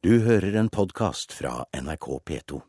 [0.00, 2.60] Du hører en podkast fra NRK P2.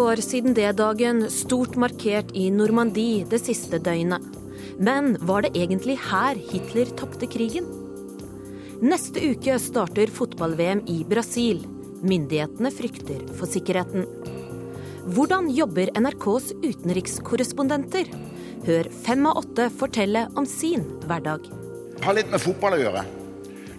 [0.00, 4.24] år siden D-dagen, stort markert i Normandie det siste døgnet.
[4.80, 7.85] Men var det egentlig her Hitler tapte krigen?
[8.84, 11.62] Neste uke starter fotball-VM i Brasil.
[12.04, 14.04] Myndighetene frykter for sikkerheten.
[15.16, 18.10] Hvordan jobber NRKs utenrikskorrespondenter?
[18.66, 21.48] Hør fem av åtte fortelle om sin hverdag.
[22.04, 23.06] Har litt med fotball å gjøre.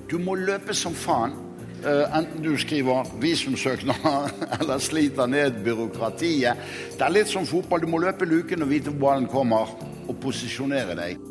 [0.10, 1.38] Du må løpe som faen.
[1.86, 6.68] Uh, enten du skriver visumsøknader eller sliter ned byråkratiet.
[6.98, 7.86] Det er litt som fotball.
[7.86, 9.78] Du må løpe luken og vite hvor ballen kommer,
[10.08, 11.27] og posisjonere deg.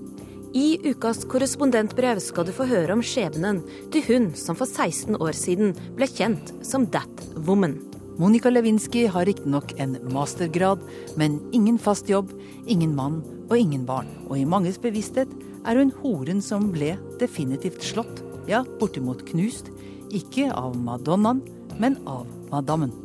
[0.57, 3.59] I ukas korrespondentbrev skal du få høre om skjebnen
[3.93, 7.75] til hun som for 16 år siden ble kjent som That Woman.
[8.17, 10.81] Monica Lewinsky har riktignok en mastergrad,
[11.21, 12.33] men ingen fast jobb,
[12.65, 14.09] ingen mann og ingen barn.
[14.31, 15.29] Og i manges bevissthet
[15.69, 19.69] er hun horen som ble definitivt slått, ja, bortimot knust,
[20.09, 21.45] ikke av madonnaen,
[21.77, 22.97] men av madammen.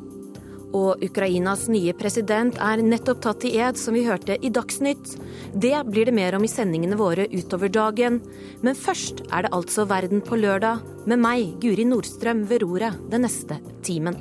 [0.78, 5.18] Og Ukrainas nye president er nettopp tatt i ed, som vi hørte i Dagsnytt.
[5.52, 8.22] Det blir det mer om i sendingene våre utover dagen.
[8.64, 13.28] Men først er det altså Verden på lørdag, med meg, Guri Nordstrøm, ved roret den
[13.28, 14.20] neste timen.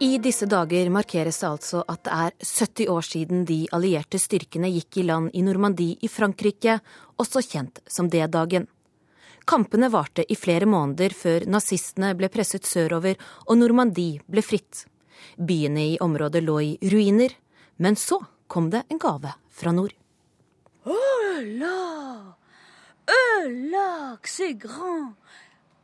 [0.00, 4.70] I disse dager markeres det altså at det er 70 år siden de allierte styrkene
[4.72, 6.78] gikk i land i Normandie i Frankrike,
[7.20, 8.64] også kjent som D-dagen.
[9.46, 14.84] Kampene varte i flere måneder før nazistene ble presset sørover og Normandie ble fritt.
[15.36, 17.32] Byene i området lå i ruiner,
[17.78, 19.94] men så kom det en gave fra nord.
[20.84, 22.36] Hola!
[23.48, 24.12] là!
[24.12, 25.14] Oh c'est grand!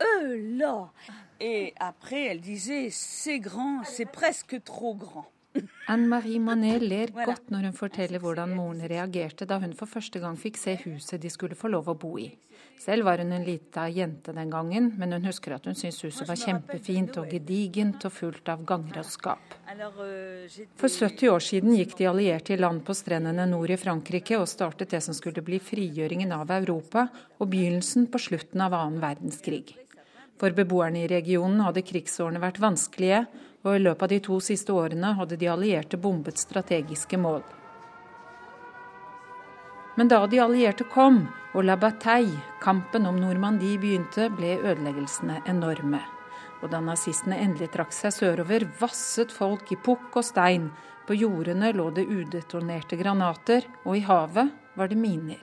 [0.01, 0.91] Hola!
[1.39, 5.27] Et après, elle disait c'est grand, c'est presque trop grand.
[5.87, 10.19] Anne Marie Manet ler godt når hun forteller hvordan moren reagerte da hun for første
[10.21, 12.27] gang fikk se huset de skulle få lov å bo i.
[12.77, 16.27] Selv var hun en lita jente den gangen, men hun husker at hun syntes huset
[16.29, 19.55] var kjempefint og gedigent og fullt av ganger og skap.
[20.77, 24.47] For 70 år siden gikk de allierte i land på strendene nord i Frankrike og
[24.51, 27.07] startet det som skulle bli frigjøringen av Europa
[27.39, 29.73] og begynnelsen på slutten av annen verdenskrig.
[30.37, 33.25] For beboerne i regionen hadde krigsårene vært vanskelige,
[33.65, 37.41] og i løpet av de to siste årene hadde de allierte bombet strategiske mål.
[39.97, 41.23] Men da de allierte kom
[41.57, 46.03] og la bataille, kampen om Normandie, begynte, ble ødeleggelsene enorme.
[46.61, 50.69] Og da nazistene endelig trakk seg sørover, vasset folk i pukk og stein.
[51.07, 55.41] På jordene lå det udetonerte granater, og i havet var det miner.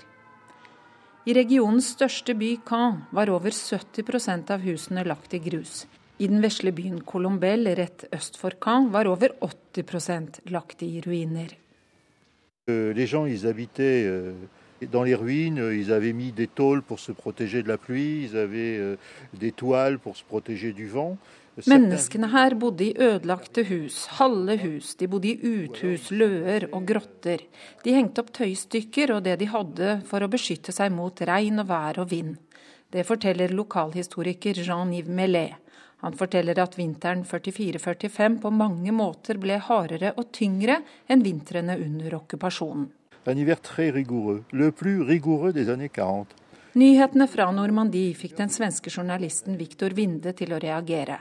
[1.27, 5.87] I regionens største by, Caen, var over 70% av husene lagt i grus.
[6.23, 11.64] I den vesle byen Colombelle rett øst for Caen var over 80% lagt i ruiner.
[12.71, 14.33] Euh, les gens, ils habitaient euh,
[14.91, 18.39] dans les ruines, ils avaient mis des tôles pour se protéger de la pluie, ils
[18.39, 18.97] avaient euh,
[19.35, 21.19] des toiles pour se protéger du vent.
[21.71, 27.45] Menneskene her bodde i ødelagte hus, halve hus, de bodde i uthus, løer og grotter.
[27.85, 31.69] De hengte opp tøystykker og det de hadde for å beskytte seg mot regn og
[31.69, 32.35] vær og vind.
[32.91, 35.64] Det forteller lokalhistoriker Jean-Yves Mellet.
[36.05, 42.19] Han forteller at vinteren 44-45 på mange måter ble hardere og tyngre enn vintrene under
[42.19, 42.91] okkupasjonen.
[46.77, 51.17] Nyhetene fra Normandie fikk den svenske journalisten Viktor Winde til å reagere.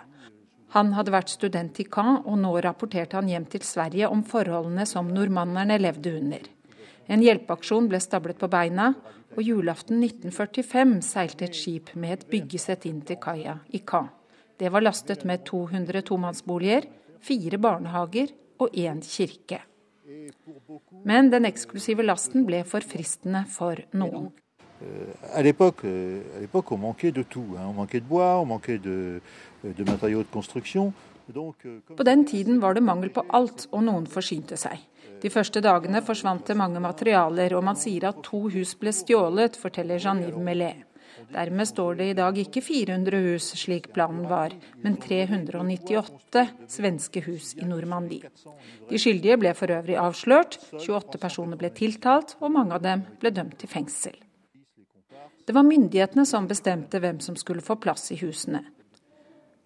[0.76, 4.84] Han hadde vært student i Caen, og nå rapporterte han hjem til Sverige om forholdene
[4.90, 6.50] som nordmannerne levde under.
[7.08, 8.90] En hjelpeaksjon ble stablet på beina,
[9.38, 14.12] og julaften 1945 seilte et skip med et byggesett inn til kaia i Caen.
[14.64, 16.86] Det var lastet med 200 tomannsboliger,
[17.20, 18.30] fire barnehager
[18.64, 19.58] og én kirke.
[21.04, 24.30] Men den eksklusive lasten ble for fristende for noen.
[25.36, 25.84] À l'époque,
[26.72, 27.58] on manquait de tout.
[27.60, 29.20] On manquait de bois, on manquait de,
[29.64, 30.94] de matériaux de construction.
[31.98, 34.80] På den tiden var det mangel på alt, og noen forsynte seg.
[35.20, 39.60] De første dagene forsvant det mange materialer, og man sier at to hus ble stjålet,
[39.60, 40.88] forteller Jean-Yves Mellet.
[41.32, 44.54] Dermed står det i dag ikke 400 hus, slik planen var,
[44.84, 48.30] men 398 svenske hus i Normandie.
[48.90, 53.34] De skyldige ble for øvrig avslørt, 28 personer ble tiltalt, og mange av dem ble
[53.34, 54.20] dømt til fengsel.
[55.44, 58.64] Det var myndighetene som bestemte hvem som skulle få plass i husene.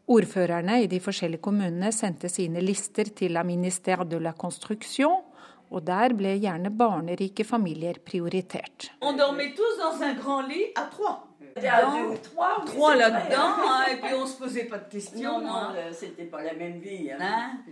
[0.08, 5.20] Ordførerne i de forskjellige kommunene sendte sine lister til La Ministère de la Construction,
[5.68, 8.94] og der ble gjerne barnerike familier prioritert.
[9.04, 11.27] Trois
[12.96, 15.42] là-dedans, hein, et puis on se posait pas de questions.
[17.22, 17.64] hein.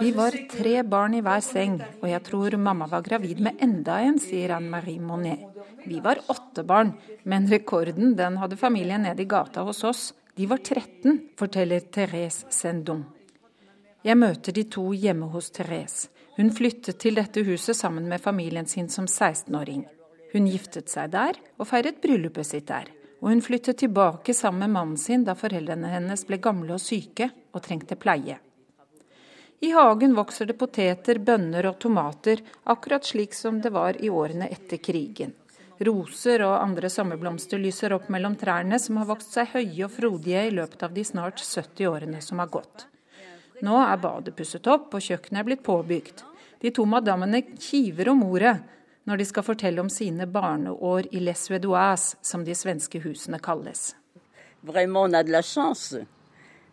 [0.00, 3.98] Vi var tre barn i hver seng, og jeg tror mamma var gravid med enda
[4.00, 5.42] en, sier Anne-Marie Monet.
[5.84, 6.94] Vi var åtte barn,
[7.24, 10.14] men rekorden den hadde familien nede i gata hos oss.
[10.36, 13.04] De var 13, forteller Therese Sendon.
[14.02, 16.08] Jeg møter de to hjemme hos Therese.
[16.38, 19.84] Hun flyttet til dette huset sammen med familien sin som 16-åring.
[20.32, 22.88] Hun giftet seg der og feiret bryllupet sitt der.
[23.22, 27.30] Og hun flyttet tilbake sammen med mannen sin da foreldrene hennes ble gamle og syke
[27.54, 28.40] og trengte pleie.
[29.62, 34.48] I hagen vokser det poteter, bønner og tomater, akkurat slik som det var i årene
[34.50, 35.36] etter krigen.
[35.86, 40.42] Roser og andre sommerblomster lyser opp mellom trærne, som har vokst seg høye og frodige
[40.48, 42.88] i løpet av de snart 70 årene som har gått.
[43.62, 46.24] Nå er badet pusset opp, og kjøkkenet er blitt påbygd.
[46.62, 48.56] De to madammene kiver om ordet
[49.06, 53.94] når de skal fortelle om sine barneår i Les Suédoises, som de svenske husene kalles.
[54.62, 55.96] Vraiment, on a de la chance.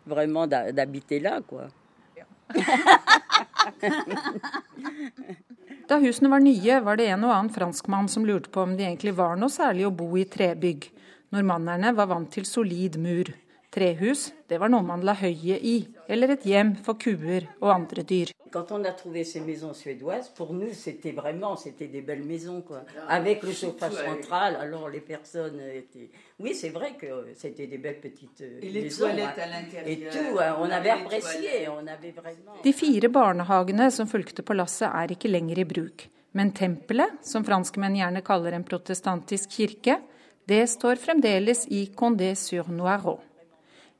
[0.06, 1.68] Vraiment d'a- d'habiter là, quoi.
[5.88, 8.84] Da husene var nye, var det en og annen franskmann som lurte på om det
[8.86, 10.86] egentlig var noe særlig å bo i trebygg.
[11.34, 13.32] Normannerne var vant til solid mur.
[13.70, 15.76] Trehus, det var noe man la høyet i,
[16.10, 18.32] eller et hjem for kuer og andre dyr.
[18.50, 22.62] Quand on a trouvé ces maisons suédoises, pour nous, c'était vraiment, c'était des belles maisons,
[22.62, 22.80] quoi.
[23.08, 26.10] Avec le chauffage central, alors les personnes étaient...
[26.40, 29.06] Oui, c'est vrai que c'était des belles petites euh, Et les maisons.
[29.06, 29.86] toilettes à l'intérieur.
[29.86, 32.58] Et tout, on avait apprécié, on avait vraiment...
[32.64, 36.08] De fire barnehagene som fulgte på lasset er ikke lenger i bruk.
[36.34, 40.00] Men tempelet, som franskmenn gjerne kaller en protestantisk kirke,
[40.50, 43.20] det står fremdeles i Condé-sur-Noireau.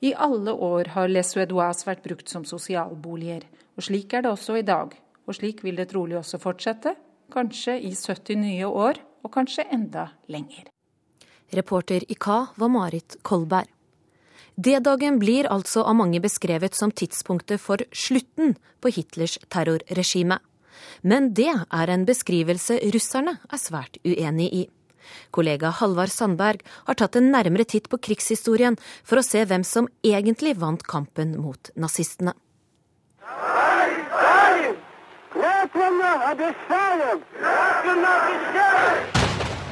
[0.01, 3.45] I alle år har Les Suédois vært brukt som sosialboliger,
[3.77, 4.95] og slik er det også i dag.
[5.29, 6.95] Og slik vil det trolig også fortsette,
[7.31, 10.71] kanskje i 70 nye år, og kanskje enda lenger.
[11.53, 13.69] Reporter i Ka var Marit Kolberg.
[14.57, 20.41] D-dagen blir altså av mange beskrevet som tidspunktet for slutten på Hitlers terrorregime.
[21.03, 24.65] Men det er en beskrivelse russerne er svært uenig i.
[25.31, 29.89] Kollega Halvard Sandberg har tatt en nærmere titt på krigshistorien for å se hvem som
[30.07, 32.35] egentlig vant kampen mot nazistene.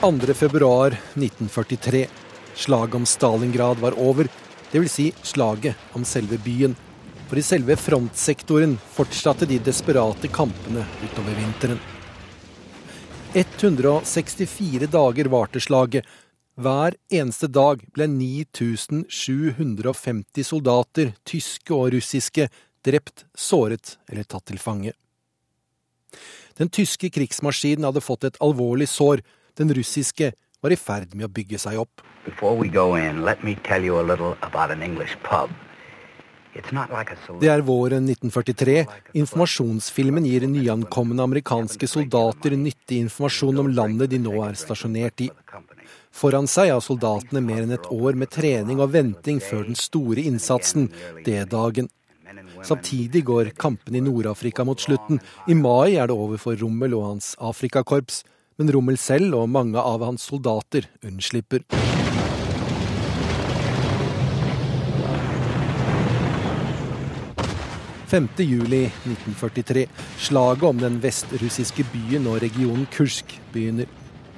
[0.00, 0.34] 2.
[0.34, 2.06] februar 1943.
[2.54, 4.28] Slaget om Stalingrad var over,
[4.70, 4.92] dvs.
[4.92, 6.76] Si slaget om selve byen.
[7.28, 11.97] For i selve frontsektoren fortsatte de desperate kampene utover vinteren.
[13.34, 16.06] 164 dager varte slaget.
[16.56, 22.48] Hver eneste dag ble 9750 soldater, tyske og russiske,
[22.84, 24.92] drept, såret eller tatt til fange.
[26.56, 29.20] Den tyske krigsmaskinen hadde fått et alvorlig sår.
[29.60, 30.32] Den russiske
[30.64, 32.00] var i ferd med å bygge seg opp.
[32.24, 34.70] Before we go in, let me tell you a little about pub.
[34.70, 35.54] It's not like a saloon.
[37.40, 38.78] Det er våren 1943.
[39.20, 45.28] Informasjonsfilmen gir nyankomne amerikanske soldater nyttig informasjon om landet de nå er stasjonert i.
[46.14, 50.24] Foran seg har soldatene mer enn et år med trening og venting før den store
[50.30, 50.88] innsatsen,
[51.26, 51.90] D-dagen.
[52.66, 55.20] Samtidig går kampene i Nord-Afrika mot slutten.
[55.48, 58.24] I mai er det over for Rommel og hans Afrikakorps.
[58.58, 61.62] Men Rommel selv og mange av hans soldater unnslipper.
[68.38, 69.86] Juli 1943.
[70.18, 73.86] Slaget om den vestrussiske byen og regionen Kursk begynner.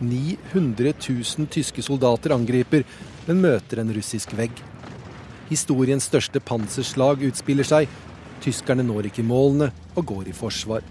[0.00, 2.84] 900 000 tyske soldater angriper,
[3.26, 4.50] men møter en russisk vegg.
[5.50, 7.88] Historiens største panserslag utspiller seg.
[8.40, 10.82] Tyskerne når ikke målene og går i forsvar.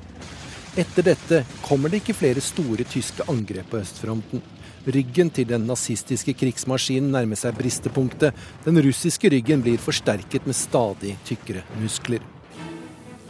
[0.77, 4.41] Etter dette kommer det ikke flere store tyske angrep på østfronten.
[4.85, 8.35] Ryggen til den nazistiske krigsmaskinen nærmer seg bristepunktet.
[8.63, 12.38] Den russiske ryggen blir forsterket med stadig tykkere muskler.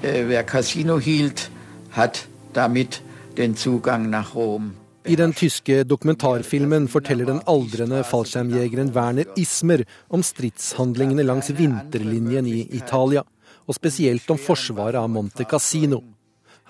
[0.01, 1.51] Wer Casino hielt,
[1.91, 3.01] hat damit
[3.38, 4.74] den Zugang nach Rom.
[5.06, 12.62] I den tyske dokumentarfilmen forteller den aldrende fallskjermjegeren Werner Ismer om stridshandlingene langs vinterlinjen i
[12.77, 13.25] Italia,
[13.68, 16.00] og spesielt om forsvaret av Monte Cassino.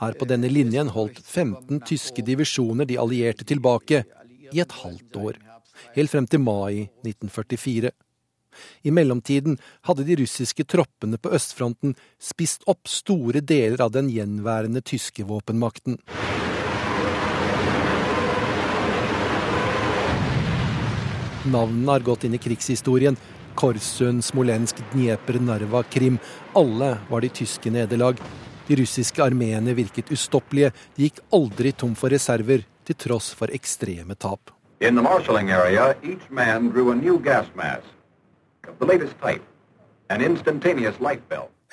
[0.02, 4.06] Her på denne linjen holdt 15 tyske divisjoner de allierte tilbake
[4.50, 5.38] i et halvt år,
[5.94, 7.94] helt frem til mai 1944.
[8.82, 14.82] I mellomtiden hadde de russiske troppene på østfronten spist opp store deler av den gjenværende
[14.82, 16.00] tyske våpenmakten.
[21.50, 23.18] Navnene har gått inn i krigshistorien.
[23.60, 26.20] Korsund, Smolensk, Dnieper, Narva, Krim.
[26.56, 28.20] Alle var de tyske nederlag.
[28.68, 30.72] De russiske armeene virket ustoppelige.
[30.96, 34.54] De gikk aldri tom for reserver, til tross for ekstreme tap.
[34.80, 37.99] In the marshalling area, each man drew a new gas mask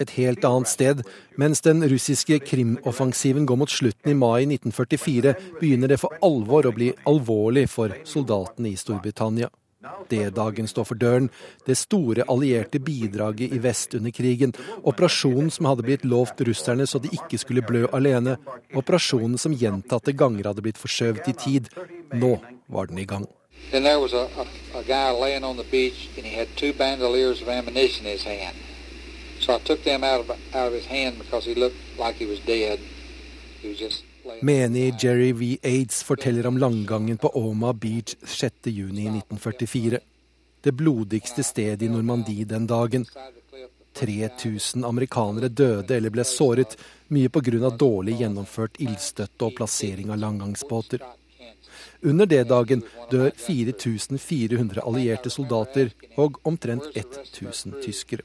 [0.01, 1.03] Et helt annet sted.
[1.41, 6.75] Mens den russiske Krim-offensiven går mot slutten i mai 1944, begynner det for alvor å
[6.77, 9.49] bli alvorlig for soldatene i Storbritannia.
[10.11, 11.31] D-dagen står for døren.
[11.67, 14.53] Det store allierte bidraget i vest under krigen.
[14.83, 18.37] Operasjonen som hadde blitt lovt russerne så de ikke skulle blø alene.
[18.75, 21.73] Operasjonen som gjentatte ganger hadde blitt forskjøvet i tid.
[22.13, 23.29] Nå var den i gang.
[23.71, 26.73] Then there was a, a, a guy laying on the beach, and he had two
[26.73, 28.57] bandoliers of ammunition in his hand.
[29.41, 32.27] So I took them out of, out of his hand because he looked like he
[32.27, 32.79] was dead.
[33.63, 34.05] He was just
[34.41, 35.59] Menig Jerry V.
[35.63, 39.99] Aids forteller om langgangen på Oma Beach 6.6.1944.
[40.61, 43.07] Det blodigste stedet i Normandie den dagen.
[43.95, 46.77] 3000 amerikanere døde eller ble såret,
[47.09, 47.71] mye pga.
[47.71, 51.01] dårlig gjennomført ildstøtte og plassering av langgangsbåter.
[52.07, 58.23] Under D-dagen dør 4400 allierte soldater og omtrent 1000 tyskere.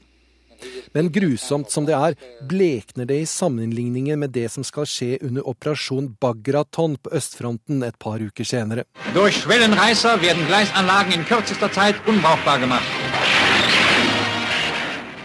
[0.94, 2.14] Men grusomt som det er,
[2.46, 7.98] blekner det i sammenligningen med det som skal skje under operasjon Bagraton på østfronten et
[7.98, 8.86] par uker senere.
[9.16, 12.86] Durch Schwellenreißer werden Gleisanlagen in kürzester Zeit unbrauchbar gemacht.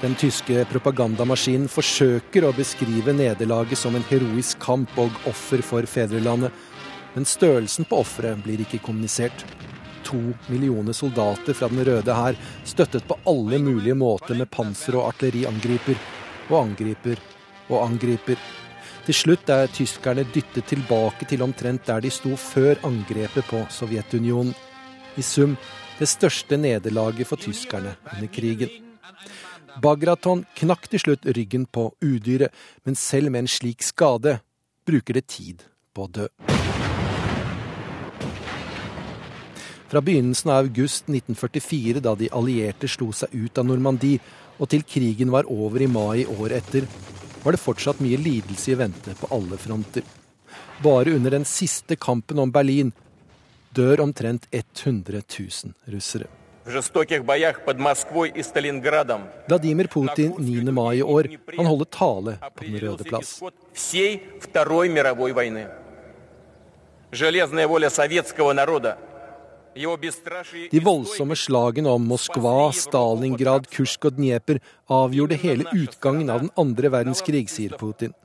[0.02, 6.54] Den tyske propagandamaskinen forsøker å beskrive nederlaget som en heroisk kamp og offer for fedrelandet,
[7.18, 9.42] men størrelsen på offeret blir ikke kommunisert
[10.06, 10.20] to
[10.52, 15.98] millioner soldater fra Den røde hær, støttet på alle mulige måter med panser og artilleriangriper.
[16.52, 17.18] Og angriper
[17.72, 18.38] og angriper.
[19.08, 24.54] Til slutt er tyskerne dyttet tilbake til omtrent der de sto før angrepet på Sovjetunionen.
[25.18, 25.58] I sum
[25.98, 28.70] det største nederlaget for tyskerne under krigen.
[29.82, 32.54] Bagraton knakk til slutt ryggen på udyret,
[32.86, 34.38] men selv med en slik skade
[34.86, 35.66] bruker det tid
[35.98, 36.30] på å dø.
[39.89, 44.21] Fra begynnelsen av august 1944, da de allierte slo seg ut av Normandie,
[44.59, 46.87] og til krigen var over i mai året etter,
[47.43, 50.05] var det fortsatt mye lidelse i vente på alle fronter.
[50.83, 52.93] Bare under den siste kampen om Berlin
[53.75, 56.27] dør omtrent 100 000 russere.
[59.47, 60.73] Vladimir Putin 9.
[60.73, 61.29] mai i år.
[61.57, 63.43] Han holder tale på Den røde plass.
[67.15, 68.97] Железная воля советского народа
[69.78, 76.92] de voldsomme slagene om Moskva, Stalingrad, Kursk og Dnieper avgjorde hele utgangen av den andre
[76.94, 78.16] verdenskrig, sier Putin.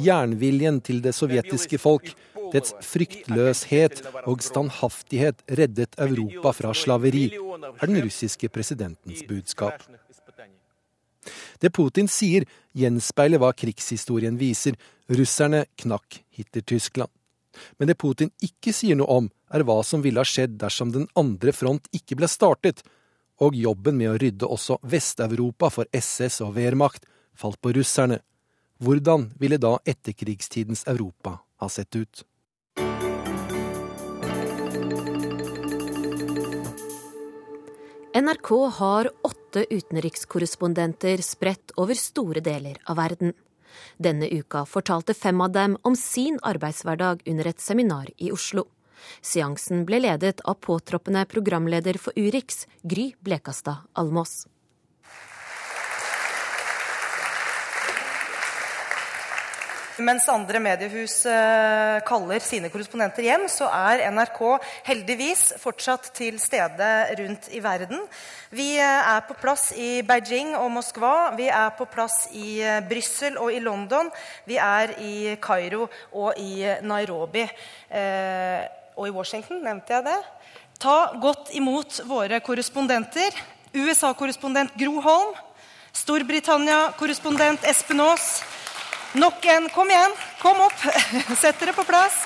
[0.00, 2.10] Jernviljen til det sovjetiske folk,
[2.54, 9.82] dets fryktløshet og standhaftighet reddet Europa fra slaveri, er den russiske presidentens budskap.
[11.60, 12.46] Det Putin sier,
[12.76, 14.76] gjenspeiler hva krigshistorien viser.
[15.08, 17.15] Russerne knakk Hitler-Tyskland.
[17.78, 21.08] Men det Putin ikke sier noe om, er hva som ville ha skjedd dersom den
[21.18, 22.82] andre front ikke ble startet,
[23.40, 27.04] og jobben med å rydde også Vest-Europa for SS og Wehrmacht
[27.36, 28.22] falt på russerne.
[28.80, 32.24] Hvordan ville da etterkrigstidens Europa ha sett ut?
[38.16, 43.34] NRK har åtte utenrikskorrespondenter spredt over store deler av verden.
[43.98, 48.66] Denne uka fortalte fem av dem om sin arbeidshverdag under et seminar i Oslo.
[49.20, 54.46] Seansen ble ledet av påtroppende programleder for Urix, Gry Blekastad Almås.
[59.96, 64.40] Mens andre mediehus eh, kaller sine korrespondenter hjem, så er NRK
[64.84, 68.02] heldigvis fortsatt til stede rundt i verden.
[68.52, 72.82] Vi eh, er på plass i Beijing og Moskva, vi er på plass i eh,
[72.84, 74.10] Brussel og i London.
[74.44, 77.46] Vi er i Kairo og i Nairobi.
[78.96, 80.18] Og i Washington, nevnte jeg det.
[80.80, 83.32] Ta godt imot våre korrespondenter.
[83.72, 85.32] USA-korrespondent Gro Holm.
[85.96, 88.42] Storbritannia-korrespondent Espen Aas.
[89.12, 90.80] Nok en Kom igjen, kom opp.
[91.42, 92.24] Sett dere på plass.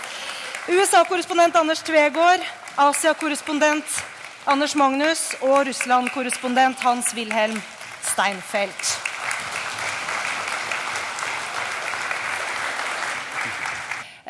[0.68, 2.46] USA-korrespondent Anders Tvegård.
[2.76, 4.00] Asia-korrespondent
[4.44, 5.34] Anders Magnus.
[5.40, 7.60] Og Russland-korrespondent Hans-Wilhelm
[8.12, 8.90] Steinfeld.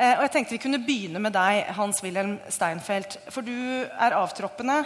[0.00, 3.18] Eh, og jeg tenkte vi kunne begynne med deg, Hans-Wilhelm Steinfeld.
[3.30, 3.54] For du
[3.84, 4.82] er avtroppende,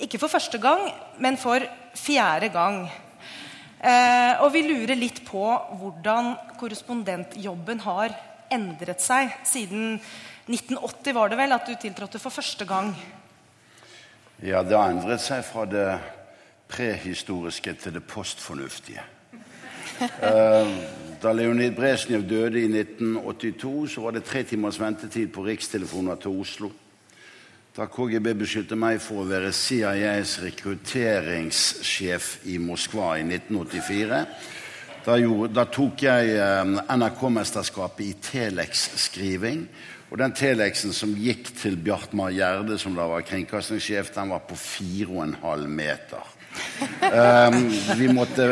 [0.00, 0.88] ikke for første gang,
[1.20, 1.62] men for
[1.94, 2.86] fjerde gang.
[3.84, 5.44] Eh, og vi lurer litt på
[5.76, 8.14] hvordan korrespondentjobben har
[8.54, 9.98] endret seg siden
[10.48, 12.94] 1980, var det vel, at du tiltrådte for første gang?
[14.40, 15.88] Ja, det har endret seg fra det
[16.72, 19.04] prehistoriske til det postfornuftige.
[20.00, 20.72] uh,
[21.22, 26.40] da Leonid Brezjnev døde i 1982, så var det tre timers ventetid på rikstelefoner til
[26.40, 26.72] Oslo.
[27.74, 34.20] Da KGB beskyldte meg for å være CIAs rekrutteringssjef i Moskva i 1984.
[35.02, 39.66] Da, gjorde, da tok jeg eh, NRK-mesterskapet i Telex-skriving.
[40.06, 44.54] Og den telexen som gikk til Bjartmar Gjerde, som da var kringkastingssjef, den var på
[44.54, 46.33] 4,5 meter.
[47.04, 47.68] Um,
[47.98, 48.46] vi måtte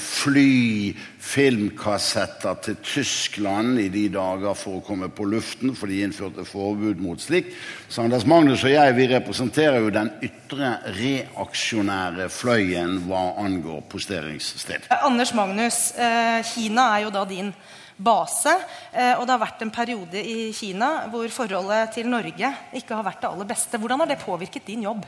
[0.00, 6.46] fly filmkassetter til Tyskland i de dager for å komme på luften, for de innførte
[6.48, 7.54] forbud mot slikt.
[7.88, 14.90] Så Anders Magnus og jeg vi representerer jo den ytre reaksjonære fløyen hva angår posteringssted.
[15.00, 17.52] Anders Magnus, eh, Kina er jo da din
[17.96, 18.54] base.
[18.92, 23.06] Eh, og det har vært en periode i Kina hvor forholdet til Norge ikke har
[23.06, 23.78] vært det aller beste.
[23.78, 25.04] Hvordan har det påvirket din jobb?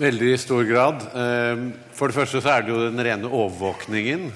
[0.00, 1.02] Veldig i stor grad.
[1.12, 4.30] Eh, for det første så er det jo den rene overvåkningen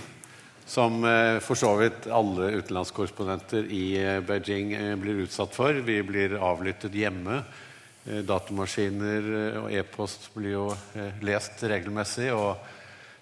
[0.66, 3.86] som eh, for så vidt alle utenlandskorrespondenter i
[4.26, 5.80] Beijing blir utsatt for.
[5.86, 7.42] Vi blir avlyttet hjemme.
[8.06, 9.24] Datamaskiner
[9.64, 10.66] og e-post blir jo
[11.26, 12.28] lest regelmessig.
[12.36, 12.54] Og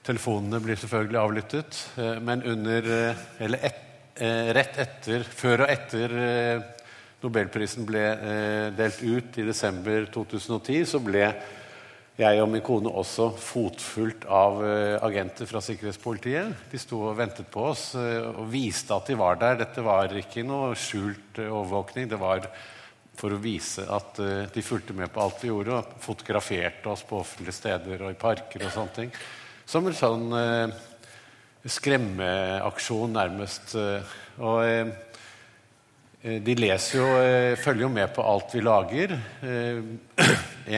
[0.04, 1.80] telefonene blir selvfølgelig avlyttet.
[2.20, 2.90] Men under,
[3.40, 3.80] eller et,
[4.14, 6.60] Eh, rett etter, før og etter eh,
[7.24, 11.24] Nobelprisen ble eh, delt ut i desember 2010, så ble
[12.14, 14.60] jeg og min kone også fotfulgt av
[15.02, 16.68] agenter fra sikkerhetspolitiet.
[16.70, 19.58] De sto og ventet på oss og viste at de var der.
[19.64, 22.06] Dette var ikke noe skjult overvåkning.
[22.12, 22.46] Det var
[23.18, 24.22] for å vise at
[24.54, 28.20] de fulgte med på alt vi gjorde, og fotograferte oss på offentlige steder og i
[28.22, 29.14] parker og sånne ting.
[29.66, 30.30] Som en sånn
[31.64, 33.74] skremmeaksjon, nærmest.
[34.42, 34.90] Og eh,
[36.24, 39.10] de leser jo, eh, følger jo med på alt vi lager.
[39.44, 39.80] Eh,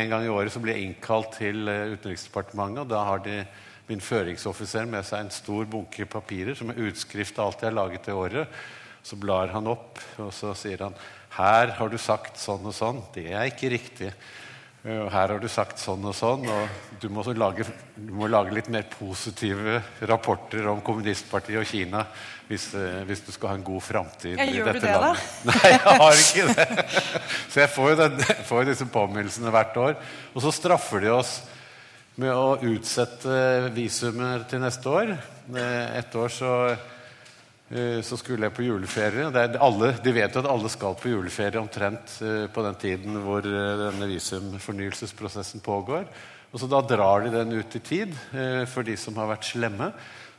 [0.00, 3.44] en gang i året så blir jeg innkalt til Utenriksdepartementet, og da har de
[3.86, 7.78] min føringsoffiser med seg en stor bunke papirer som er utskrift av alt jeg har
[7.78, 8.58] laget det året.
[9.06, 10.98] Så blar han opp, og så sier han
[11.36, 12.98] her har du sagt sånn og sånn.
[13.14, 14.10] Det er ikke riktig.
[14.86, 17.64] Eh, her har du sagt sånn og sånn, og du må, lage,
[17.98, 22.04] du må lage, litt mer positive rapporter om kommunistpartiet og Kina
[22.46, 25.24] hvis, eh, hvis du skal ha en god framtid i dette det, landet.
[25.42, 25.50] Da?
[25.50, 26.68] Nei, jeg har ikke det.
[27.50, 29.96] Så jeg får jo, den, får jo disse påminnelsene hvert år.
[30.36, 31.34] Og så straffer de oss
[32.22, 35.16] med å utsette visumer til neste år.
[35.50, 36.52] Eh, et år så
[38.06, 39.26] så skulle jeg på juleferie.
[39.58, 43.42] Alle, de vet jo at alle skal på juleferie omtrent eh, på den tiden hvor
[43.42, 46.06] eh, denne visumfornyelsesprosessen pågår.
[46.52, 48.12] Og så Da drar de den ut i tid
[48.70, 49.90] for de som har vært slemme.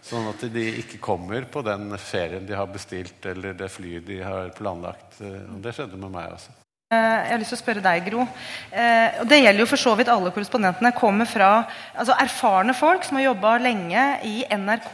[0.01, 4.21] Sånn at de ikke kommer på den ferien de har bestilt, eller det flyet de
[4.23, 5.19] har planlagt.
[5.19, 6.55] Og det skjedde med meg også.
[6.87, 8.23] Jeg har lyst til å spørre deg, Gro.
[8.23, 10.93] og Det gjelder jo for så vidt alle korrespondentene.
[10.95, 14.93] kommer fra altså erfarne folk som har jobba lenge i NRK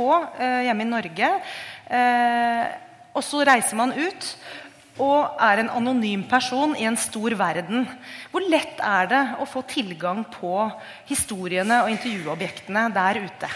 [0.65, 1.31] hjemme i Norge.
[1.87, 2.65] Eh,
[3.13, 4.29] og så reiser man ut
[5.01, 7.87] og er en anonym person i en stor verden.
[8.29, 10.67] Hvor lett er det å få tilgang på
[11.09, 13.49] historiene og intervjuobjektene der ute?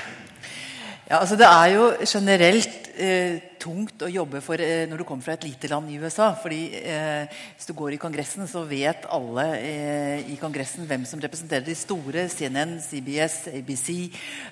[1.08, 5.26] Ja, altså Det er jo generelt eh, tungt å jobbe for eh, når du kommer
[5.26, 6.30] fra et lite land i USA.
[6.42, 11.22] fordi eh, Hvis du går i Kongressen, så vet alle eh, i Kongressen hvem som
[11.24, 12.28] representerer de store.
[12.32, 13.90] CNN, CBS, ABC.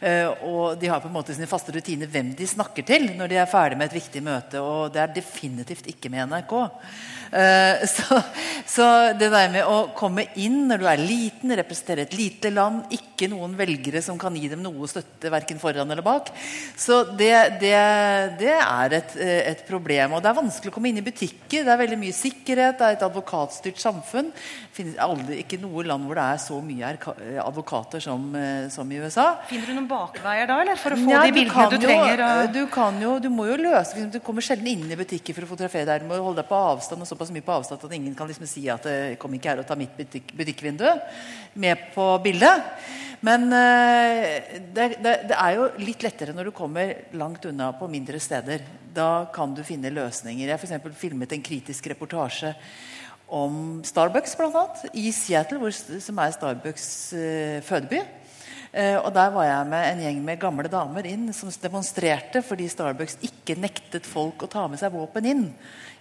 [0.02, 3.32] Eh, og de har på en måte sine faste rutiner hvem de snakker til når
[3.32, 4.63] de er ferdig med et viktig møte.
[4.63, 6.58] Og det er definitivt ikke med NRK.
[7.32, 8.22] Eh, så,
[8.65, 8.86] så,
[9.20, 13.30] det der med å komme inn når du er liten, representere et lite land, ikke
[13.32, 16.32] noen velgere som kan gi dem noe støtte verken foran eller bak
[16.78, 17.76] Så det, det,
[18.39, 19.15] det er et,
[19.51, 20.15] et, problem.
[20.15, 21.65] Og det er vanskelig å komme inn i butikker.
[21.65, 22.77] Det er veldig mye sikkerhet.
[22.79, 24.31] Det er et advokatstyrt samfunn.
[24.34, 26.91] Det finnes aldri, ikke noe land hvor det er så mye
[27.43, 29.27] advokater som, eh, som i USA.
[29.49, 30.79] Finner du noen bakveier da, eller?
[30.81, 32.25] For å få ja, de bildene du, du trenger?
[32.27, 32.51] Og...
[32.55, 35.53] Du, kan jo, du må jo løse Du kommer sjelden inn i butikker for å
[35.53, 36.03] fotografere der.
[36.03, 38.49] Du må holde deg på avstand og såpass mye på avstand at ingen kan liksom
[38.49, 38.86] si at
[39.21, 40.88] kom ikke her og ta mitt butikk, butikkvindu
[41.62, 42.63] med på bildet.
[43.23, 47.89] Men uh, det, det, det, er jo litt lettere når du kommer langt unna på
[47.91, 48.65] mindre steder.
[48.95, 50.47] Da kan du finne løsninger.
[50.47, 50.99] Jeg har f.eks.
[50.99, 52.54] filmet en kritisk reportasje
[53.25, 58.04] om Starbucks, blant annet, i Seattle, hvor, som er Starbucks uh, fødeby.
[58.75, 62.67] Uh, og Der var jeg med en gjeng med gamle damer inn som demonstrerte fordi
[62.71, 65.45] Starbucks ikke nektet folk å ta med seg våpen inn.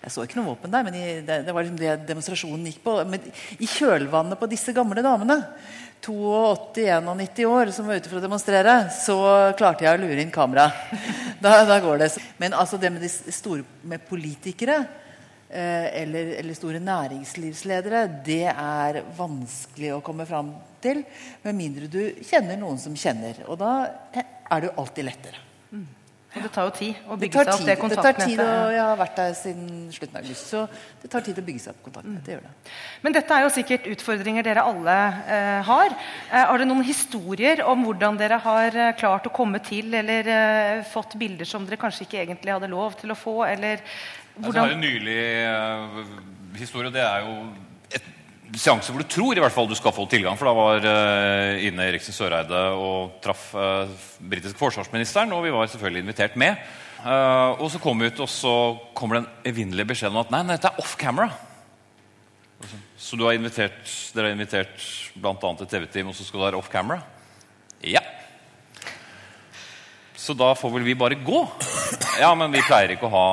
[0.05, 2.83] Jeg så ikke noe våpen der, men i, det, det, var liksom det demonstrasjonen gikk
[2.85, 2.99] på.
[3.09, 3.23] Men
[3.57, 5.39] i kjølvannet på disse gamle damene,
[6.13, 9.17] 82-91 år, som var ute for å demonstrere, så
[9.59, 10.71] klarte jeg å lure inn kamera.
[11.45, 12.07] Da, da går det.
[12.41, 14.79] Men altså det med, de store, med politikere
[15.51, 21.03] eh, eller, eller, store næringslivsledere, det er vanskelig å komme fram til.
[21.45, 23.43] Med mindre du kjenner noen som kjenner.
[23.45, 23.75] Og da
[24.15, 25.45] er det jo alltid lettere.
[26.35, 26.43] Mm.
[26.43, 28.17] Det tar jo tid å bygge seg opp det kontaktnettet.
[28.17, 30.49] det tar tid, og jeg har vært der siden slutten av august.
[30.51, 30.63] Så
[31.03, 32.25] det tar tid å bygge seg opp kontaktnett.
[32.27, 32.73] Det gjør det.
[33.05, 34.97] Men dette er jo sikkert utfordringer dere alle
[35.37, 35.95] eh, har.
[35.95, 40.33] Eh, har dere noen historier om hvordan dere har eh, klart å komme til, eller
[40.35, 43.83] eh, fått bilder som dere kanskje ikke egentlig hadde lov til å få, eller
[44.35, 46.07] Altså, jeg har en nylig eh,
[46.59, 46.91] historie.
[46.91, 47.35] Det er jo
[48.53, 50.37] seanse hvor du tror i hvert fall du skal få tilgang.
[50.39, 55.71] For da var uh, Ine Eriksen Søreide og traff uh, britiske forsvarsministeren, og vi var
[55.71, 56.61] selvfølgelig invitert med.
[57.05, 58.55] Uh, og så kom vi ut, og så
[58.97, 61.31] kommer det en evinnelig beskjed om at nei, nei, dette er off camera.
[62.97, 63.83] Så du har invitert,
[64.15, 64.85] dere har invitert
[65.21, 65.35] bl.a.
[65.35, 67.03] et TV-team, og så skal du være off camera?
[67.85, 68.01] Ja.
[70.25, 71.41] Så da får vel vi bare gå.
[72.17, 73.25] Ja, men vi pleier ikke å ha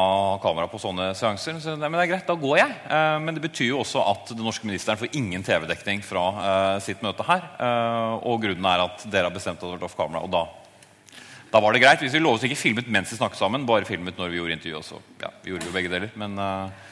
[0.43, 1.55] kamera på sånne seanser.
[1.63, 2.73] Så nei, men det er greit, da går jeg.
[2.91, 6.79] Eh, men det betyr jo også at den norske ministeren får ingen TV-dekning fra eh,
[6.83, 7.45] sitt møte her.
[7.63, 10.25] Eh, og grunnen er at dere har bestemt at det har vært off camera.
[10.27, 10.43] Og da,
[11.53, 12.03] da var det greit.
[12.03, 14.89] Hvis vi lovet ikke filmet mens vi snakket sammen, bare filmet når vi gjorde intervjuet.
[14.91, 16.11] Så ja, vi gjorde jo begge deler.
[16.19, 16.90] Men eh,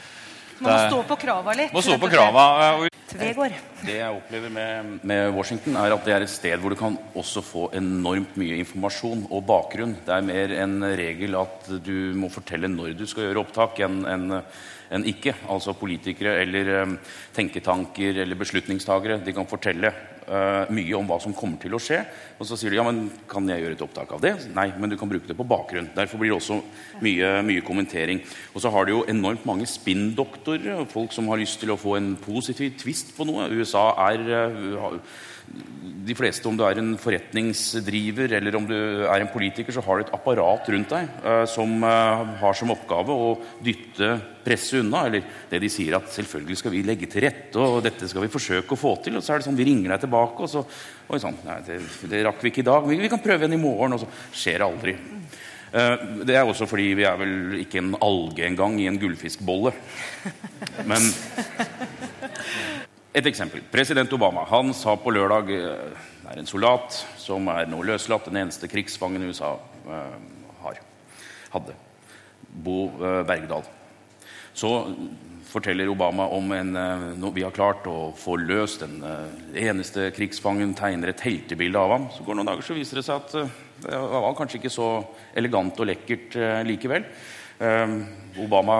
[0.59, 1.73] Man må stå på krava litt.
[1.73, 2.45] må stå på krava.
[3.09, 3.55] Tvegård.
[3.81, 6.97] Det jeg opplever med, med Washington, er at det er et sted hvor du kan
[7.17, 9.95] også få enormt mye informasjon og bakgrunn.
[10.05, 14.03] Det er mer en regel at du må fortelle når du skal gjøre opptak, enn
[14.05, 14.37] en,
[14.93, 15.33] en ikke.
[15.49, 16.95] Altså politikere eller eh,
[17.33, 19.93] tenketanker eller beslutningstagere de kan fortelle
[20.29, 22.03] eh, mye om hva som kommer til å skje.
[22.39, 24.35] Og så sier de ja, men kan jeg gjøre et opptak av det?
[24.55, 25.89] Nei, men du kan bruke det på bakgrunn.
[25.95, 26.59] Derfor blir det også
[27.03, 28.21] mye, mye kommentering.
[28.53, 31.97] Og så har du jo enormt mange spinndoktorer, folk som har lyst til å få
[31.97, 33.49] en positiv tvist på noe.
[33.49, 34.23] USA er
[34.79, 35.01] har-
[36.09, 39.99] de fleste, om du er en forretningsdriver eller om du er en politiker, så har
[39.99, 43.31] du et apparat rundt deg eh, som eh, har som oppgave å
[43.63, 45.05] dytte presset unna.
[45.09, 48.33] Eller det de sier at selvfølgelig skal vi legge til rette, og dette skal vi
[48.33, 49.19] forsøke å få til.
[49.19, 50.65] Og så er det sånn vi ringer deg tilbake, og så
[51.09, 52.83] Oi sann, det, det rakk vi ikke i dag.
[52.85, 53.95] Vi, vi kan prøve igjen i morgen.
[53.95, 54.93] Og så skjer det aldri.
[55.69, 55.95] Eh,
[56.25, 59.73] det er også fordi vi er vel ikke en alge engang i en gullfiskbolle.
[60.89, 61.09] Men
[63.13, 63.63] et eksempel.
[63.71, 68.27] President Obama han sa på lørdag eh, det er en soldat som er nå løslatt,
[68.29, 69.55] den eneste krigsfangen USA
[69.89, 70.19] eh,
[70.61, 70.77] har,
[71.55, 71.73] hadde.
[72.49, 73.65] Bo eh, Bergdal.
[74.53, 74.71] Så
[75.49, 76.75] forteller Obama om en
[77.17, 78.99] no, Vi har klart å få løst den
[79.57, 82.05] eneste krigsfangen, tegner et heltebilde av ham.
[82.13, 83.55] Så går det noen dager, så viser det seg at
[83.87, 84.89] det var kanskje ikke så
[85.39, 87.07] elegant og lekkert likevel.
[88.43, 88.77] Obama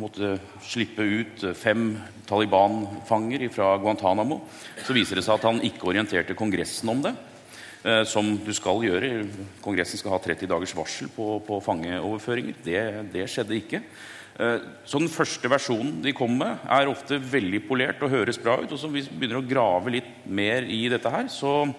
[0.00, 1.96] måtte slippe ut fem
[2.28, 4.40] Taliban-fanger fra Guantánamo.
[4.84, 7.14] Så viser det seg at han ikke orienterte Kongressen om det.
[7.84, 9.26] eh, Som du skal gjøre.
[9.64, 12.54] Kongressen skal ha 30 dagers varsel på, på fangeoverføringer.
[12.64, 13.82] Det, det skjedde ikke.
[14.38, 18.58] Eh, Så den første versjonen de kommer med, er ofte veldig polert og høres bra
[18.60, 18.72] ut.
[18.72, 21.72] Og så hvis vi begynner å grave litt mer i dette her, så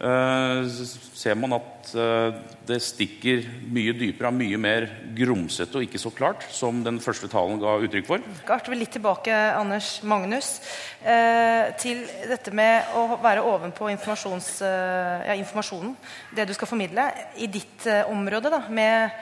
[0.00, 4.86] ser man at eh, det stikker mye dypere, og mye mer
[5.16, 8.24] grumsete og ikke så klart som den første talen ga uttrykk for.
[8.48, 10.54] Gart, vil litt tilbake, Anders Magnus,
[11.04, 15.92] eh, til dette med å være ovenpå informasjons, eh, ja, informasjonen.
[16.32, 19.12] Det du skal formidle i ditt eh, område, da, med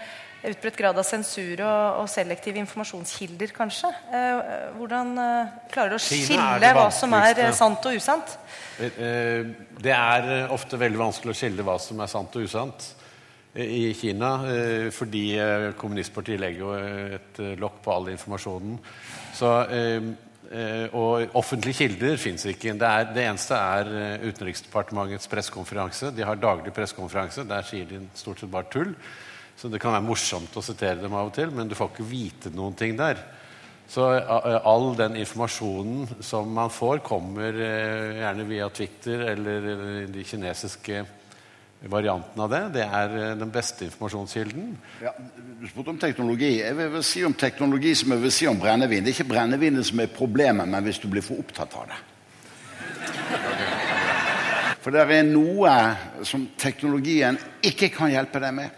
[0.47, 3.91] utbredt grad av sensur og, og selektive informasjonskilder, kanskje.
[4.15, 4.43] Eh,
[4.79, 8.37] hvordan eh, klarer du å skille hva som er eh, sant og usant?
[8.79, 9.47] Eh,
[9.79, 12.85] Det er eh, ofte veldig vanskelig å skille hva som er sant og usant
[13.55, 18.11] eh, i Kina, eh, fordi eh, kommunistpartiet legger jo eh, et eh, lokk på all
[18.13, 18.77] informasjonen.
[19.35, 20.11] Så, eh,
[20.51, 22.77] eh, og offentlige kilder fins ikke.
[22.79, 26.13] Det, er, det eneste er eh, Utenriksdepartementets pressekonferanse.
[26.15, 27.47] De har daglig pressekonferanse.
[27.51, 28.95] Der sier de stort sett bare tull.
[29.59, 32.07] Så det kan være morsomt å sitere dem av og til, men du får ikke
[32.07, 33.19] vite noen ting der.
[33.89, 40.03] Så eh, all den informasjonen som man får, kommer eh, gjerne via Twitter eller eh,
[40.13, 41.05] de kinesiske
[41.89, 42.61] variantene av det.
[42.75, 44.73] Det er den beste informasjonskilden.
[45.01, 45.15] Ja,
[45.61, 46.59] du spurte om teknologi.
[46.59, 49.07] Jeg vil, vel si om teknologi som jeg vil si om brennevin.
[49.07, 52.01] Det er ikke brennevinet som er problemet, men hvis du blir for opptatt av det.
[54.83, 55.73] For det er noe
[56.29, 58.77] som teknologien ikke kan hjelpe deg med.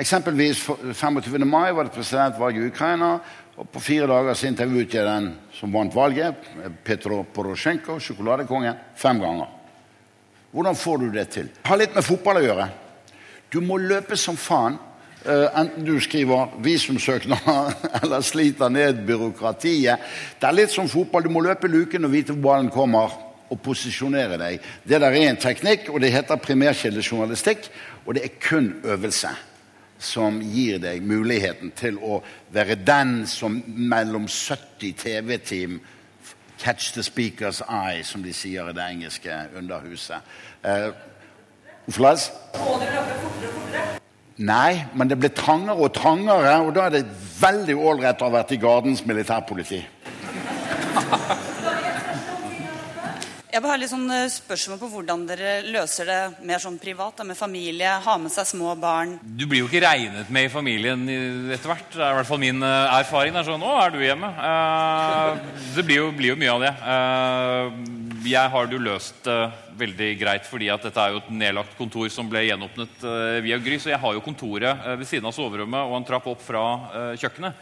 [0.00, 0.62] Eksempelvis
[0.96, 1.44] 25.
[1.44, 3.18] mai var det presidentvalg i Ukraina.
[3.60, 6.46] Og på fire dager så intervjuet jeg den som vant valget,
[6.84, 9.50] Petro Porosjenko, sjokoladekongen, fem ganger.
[10.50, 11.50] Hvordan får du det til?
[11.68, 12.68] Har litt med fotball å gjøre.
[13.52, 14.78] Du må løpe som faen.
[15.20, 20.08] eh, enten du skriver visumsøknader eller sliter ned byråkratiet.
[20.40, 21.22] Det er litt som fotball.
[21.22, 23.12] Du må løpe luken og vite hvor ballen kommer,
[23.50, 24.60] og posisjonere deg.
[24.88, 27.68] Det der er en teknikk, og det heter primærkildejournalistikk.
[28.06, 29.36] Og det er kun øvelse
[30.00, 35.80] som gir deg muligheten til å være den som mellom 70 TV-team
[36.60, 40.20] Catch the speaker's eye, som de sier i det engelske underhuset.
[40.60, 40.92] Uh,
[44.40, 47.06] Nei, men det ble trangere og trangere, og da er det
[47.40, 49.80] veldig ålreit å ha vært i Gardens militærpoliti.
[53.50, 57.24] Jeg har litt sånn eh, spørsmål på hvordan dere løser det mer sånn privat, da,
[57.26, 59.16] med familie, ha med seg små barn.
[59.24, 61.88] Du blir jo ikke regnet med i familien etter hvert.
[61.90, 63.34] Det er i hvert fall min eh, erfaring.
[63.34, 65.40] Det er sånn 'Å, er du hjemme?' Uh,
[65.74, 66.70] det blir jo, blir jo, mye av det.
[66.78, 71.34] Uh, jeg har det jo løst uh, veldig greit fordi at dette er jo et
[71.34, 73.02] nedlagt kontor som ble gjenåpnet
[73.42, 73.80] via Gry.
[73.82, 76.64] Så jeg har jo kontoret ved siden av soverommet og en trapp opp fra
[77.18, 77.56] kjøkkenet.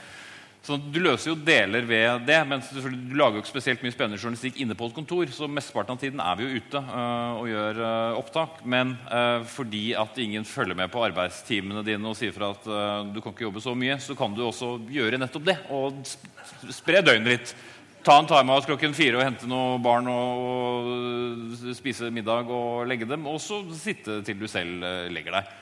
[0.68, 4.18] Så du løser jo deler ved det, men du lager jo ikke spesielt mye spennende
[4.20, 5.30] journalistikk inne på et kontor.
[5.32, 8.58] Så mesteparten av tiden er vi jo ute uh, og gjør uh, opptak.
[8.68, 12.68] Men uh, fordi at ingen følger med på arbeidstimene dine og sier fra at
[13.14, 15.56] du kan ikke jobbe så mye, så kan du også gjøre nettopp det.
[15.72, 16.04] Og
[16.76, 17.56] spre døgnet ditt.
[18.04, 23.08] Ta en timeout klokken fire og hente noen barn og, og, spise middag og legge
[23.08, 23.24] dem.
[23.24, 24.84] Og så sitte til du selv
[25.16, 25.56] legger deg.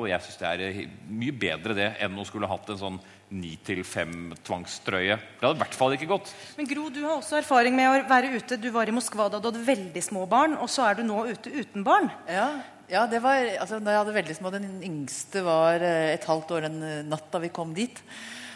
[0.00, 3.00] og jeg syns det er mye bedre det enn å skulle hatt en sånn
[3.30, 5.16] 9-5-tvangstrøye.
[5.16, 6.32] Det hadde i hvert fall ikke gått.
[6.58, 8.58] Men Gro, du har også erfaring med å være ute.
[8.60, 11.22] Du var i Moskva da du hadde veldig små barn, og så er du nå
[11.30, 12.10] ute uten barn.
[12.30, 12.48] Ja,
[12.90, 16.56] ja det var, altså, da jeg hadde veldig små, Den yngste var eh, et halvt
[16.56, 18.02] år den natta vi kom dit.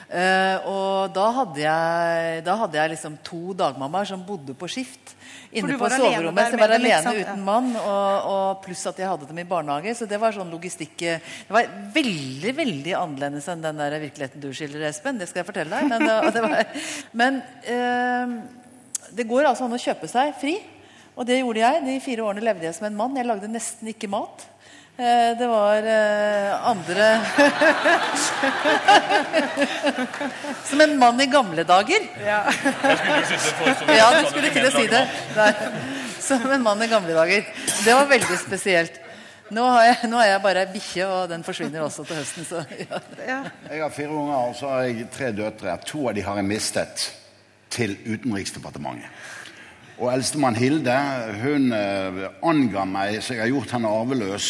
[0.04, 5.14] Uh, og da hadde jeg, da hadde jeg liksom to dagmammaer som bodde på skift
[5.54, 6.50] inne på soverommet.
[6.50, 9.94] Så jeg var alene uten mann, og, og, pluss at jeg hadde dem i barnehage.
[9.96, 14.50] Så det var sånn logistikk Det var veldig veldig annerledes enn den der virkeligheten du
[14.52, 15.20] skildrer, Espen.
[15.20, 15.90] Det skal jeg fortelle deg.
[15.90, 16.86] Men, det, det, var,
[17.22, 18.38] men uh,
[19.14, 20.58] det går altså an å kjøpe seg fri.
[21.14, 21.84] Og det gjorde jeg.
[21.86, 23.16] De fire årene levde jeg som en mann.
[23.18, 24.48] Jeg lagde nesten ikke mat.
[24.96, 27.20] Eh, det var eh, andre
[30.64, 31.98] Som en mann i gamle dager.
[32.22, 32.44] Ja,
[33.98, 35.02] ja du skulle til å si det.
[36.22, 37.42] Som en mann i gamle dager.
[37.82, 39.00] Det var veldig spesielt.
[39.50, 42.46] Nå har jeg, nå har jeg bare ei bikkje, og den forsvinner også til høsten.
[42.46, 43.42] Så, ja.
[43.66, 45.74] Jeg har fire unger, og så har jeg tre døtre.
[45.90, 47.08] To av de har jeg mistet
[47.74, 49.10] til Utenriksdepartementet.
[49.98, 50.94] Og eldstemann Hilde
[51.42, 54.48] hun eh, anga meg, så jeg har gjort henne arveløs.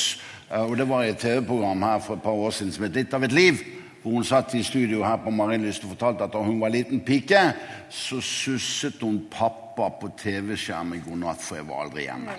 [0.54, 3.14] Og Det var i et TV-program her for et par år siden som het 'Litt
[3.14, 3.64] av et liv'.
[4.02, 7.00] Hvor hun satt i studio her på Marienlyst og fortalte at da hun var liten
[7.00, 7.52] pike,
[7.88, 12.30] så susset hun pappa på TV-skjermen 'God natt, for jeg var aldri hjemme'.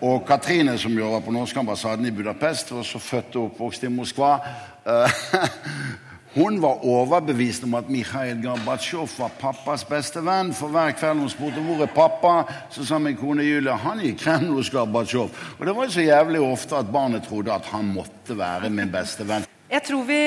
[0.00, 3.88] Og Katrine, som jobber på norske ambassaden i Budapest, var så født og oppvokst i
[3.88, 4.38] Moskva
[4.86, 5.10] eh,
[6.38, 10.52] Hun var overbevist om at Mikhail Gorbatsjov var pappas beste venn.
[10.54, 12.34] For hver kveld hun spurte hvor er pappa,
[12.70, 15.34] så sa min kone Julie han gikk Kreml hos Gorbatsjov.
[15.58, 18.94] Og det var jo så jævlig ofte at barnet trodde at han måtte være min
[18.94, 19.48] beste venn.
[19.68, 20.22] Jeg tror vi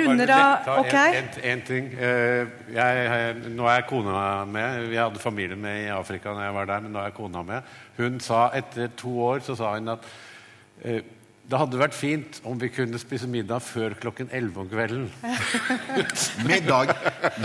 [0.00, 0.94] runder av Ok?
[0.96, 1.94] En, en, en ting.
[2.00, 4.86] Jeg, jeg, nå er kona med.
[4.88, 7.74] Vi hadde familien med i Afrika når jeg var der, men nå er kona med.
[8.00, 10.14] Hun sa etter to år så sa hun at
[10.80, 11.04] eh,
[11.50, 15.08] det hadde vært fint om vi kunne spise middag før klokken 11 om kvelden.
[16.48, 16.94] middag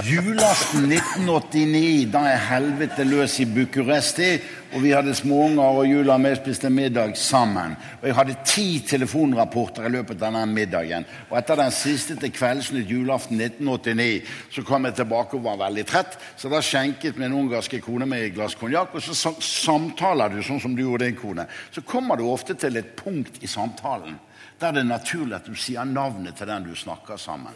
[0.06, 2.06] julaften 1989.
[2.14, 4.30] Da er helvete løs i Bucuresti.
[4.76, 7.76] Og vi hadde småunger, og Jula og vi spiste middag sammen.
[8.02, 11.06] Og jeg hadde ti telefonrapporter i løpet av den middagen.
[11.30, 15.86] Og etter den siste til Kveldsnytt julaften 1989 så kom jeg tilbake og var veldig
[15.88, 16.18] trett.
[16.36, 20.62] Så da skjenket min ungarske kone meg et glass konjakk, og så samtaler du sånn
[20.64, 21.48] som du gjorde din kone.
[21.72, 24.20] Så kommer du ofte til et punkt i samtalen
[24.58, 27.54] der det er naturlig at du sier navnet til den du snakker sammen.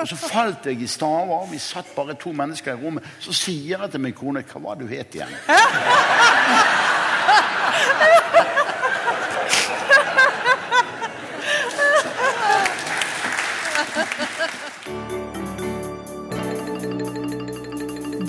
[0.00, 1.46] Og så falt jeg i staver.
[1.50, 3.06] Vi satt bare to mennesker i rommet.
[3.20, 5.36] Så sier jeg til min kone 'Hva var det du het igjen?'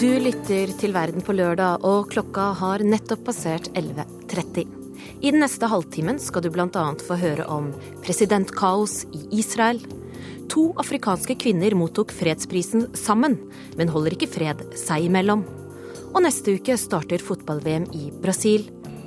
[0.01, 4.65] Du lytter til Verden på lørdag, og klokka har nettopp passert 11.30.
[5.21, 6.85] I den neste halvtimen skal du bl.a.
[7.05, 7.67] få høre om
[8.01, 9.77] presidentkaos i Israel,
[10.51, 13.37] To afrikanske kvinner mottok fredsprisen sammen,
[13.79, 15.45] men holder ikke fred seg imellom.
[16.11, 18.65] Og neste uke starter fotball-VM i Brasil.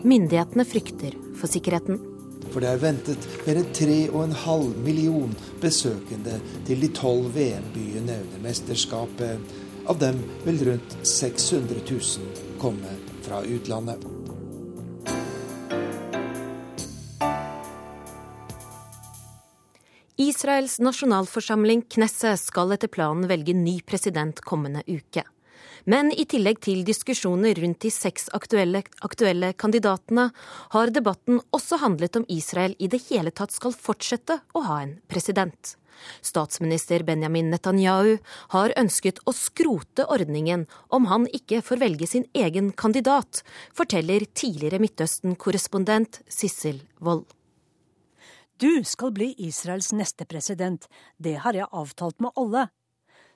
[0.09, 2.01] Myndighetene frykter for sikkerheten.
[2.49, 9.55] For det er ventet mer enn 3,5 million besøkende til de tolv VM-byene under mesterskapet.
[9.85, 14.14] Av dem vil rundt 600 000 komme fra utlandet.
[20.17, 25.25] Israels nasjonalforsamling Knesset skal etter planen velge ny president kommende uke.
[25.91, 30.29] Men i tillegg til diskusjoner rundt de seks aktuelle, aktuelle, kandidatene,
[30.71, 34.95] har debatten også handlet om Israel i det hele tatt skal fortsette å ha en
[35.11, 35.75] president.
[36.23, 38.15] Statsminister Benjamin Netanyahu
[38.55, 43.43] har ønsket å skrote ordningen om han ikke får velge sin egen kandidat,
[43.75, 47.34] forteller tidligere Midtøsten-korrespondent Sissel Wold.
[48.61, 50.87] Du skal bli Israels neste president,
[51.19, 52.69] det har jeg avtalt med alle.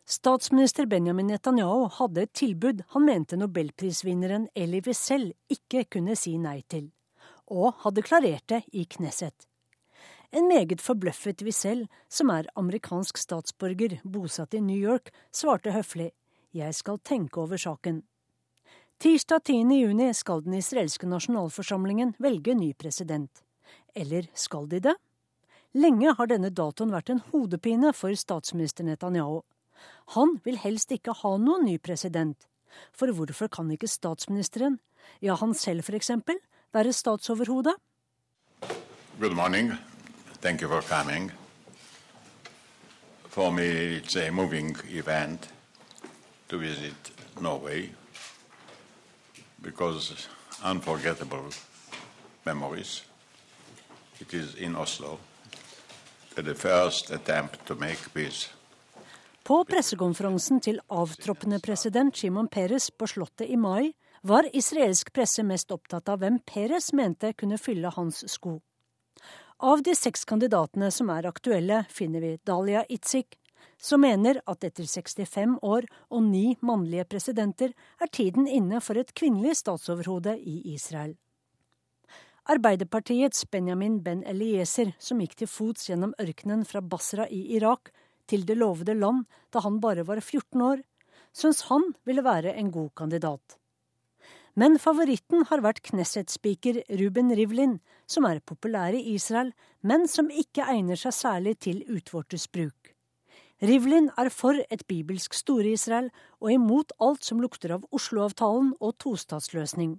[0.06, 6.60] Statsminister Benjamin Netanyahu hadde et tilbud han mente nobelprisvinneren Elie Wiesel ikke kunne si nei
[6.70, 6.92] til,
[7.50, 9.48] og hadde klarert det i Knesset.
[10.30, 16.12] En meget forbløffet Wiesel, som er amerikansk statsborger bosatt i New York, svarte høflig
[16.54, 18.04] jeg skal tenke over saken.
[19.02, 19.66] Tirsdag 10.
[19.82, 23.42] juni skal den israelske nasjonalforsamlingen velge ny president.
[23.94, 24.96] Eller skal de det?
[25.76, 29.42] Lenge har denne datoen vært en hodepine for statsminister Netanyahu.
[30.16, 32.46] Han vil helst ikke ha noen ny president.
[32.92, 34.78] For hvorfor kan ikke statsministeren,
[35.20, 36.40] ja han selv eksempel,
[36.72, 37.74] være statsoverhode?
[39.20, 39.74] Good morning.
[40.40, 41.32] Thank you for coming.
[43.28, 45.48] For me, it's a moving event
[46.48, 47.90] to visit Norway
[49.60, 50.28] because
[50.64, 51.52] unforgettable
[52.46, 53.04] memories.
[54.20, 55.18] It is in Oslo.
[59.48, 63.94] På pressekonferansen til avtroppende president Shimon Peres på Slottet i mai
[64.28, 68.58] var israelsk presse mest opptatt av hvem Peres mente kunne fylle hans sko.
[69.58, 73.38] Av de seks kandidatene som er aktuelle, finner vi Dalia Itzik,
[73.80, 79.14] som mener at etter 65 år og ni mannlige presidenter er tiden inne for et
[79.16, 81.16] kvinnelig statsoverhode i Israel.
[82.48, 87.90] Arbeiderpartiets Benjamin Ben Eliezer, som gikk til fots gjennom ørkenen fra Basra i Irak,
[88.24, 90.80] til det lovede land da han bare var 14 år,
[91.36, 93.58] syns han ville være en god kandidat.
[94.56, 97.76] Men favoritten har vært Knesset-spiker Ruben Rivlin,
[98.08, 99.52] som er populær i Israel,
[99.84, 102.94] men som ikke egner seg særlig til utvortes bruk.
[103.60, 106.08] Rivlin er for et bibelsk Store-Israel
[106.40, 109.98] og imot alt som lukter av Oslo-avtalen og tostatsløsning.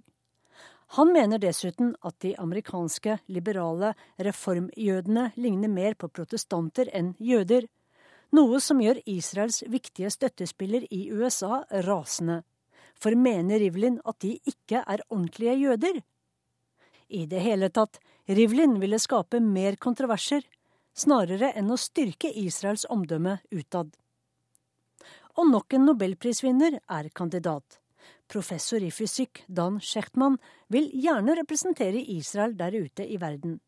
[0.96, 7.68] Han mener dessuten at de amerikanske liberale reformjødene ligner mer på protestanter enn jøder,
[8.34, 12.40] noe som gjør Israels viktige støttespiller i USA rasende.
[12.98, 16.00] For mener Rivlin at de ikke er ordentlige jøder?
[17.08, 20.42] I det hele tatt, Rivlin ville skape mer kontroverser,
[20.94, 23.94] snarere enn å styrke Israels omdømme utad.
[25.38, 27.78] Og nok en nobelprisvinner er kandidat.
[28.30, 30.38] Professor i fysikk Dan Schechtmann
[30.70, 33.58] vil gjerne representere Israel der ute i verden.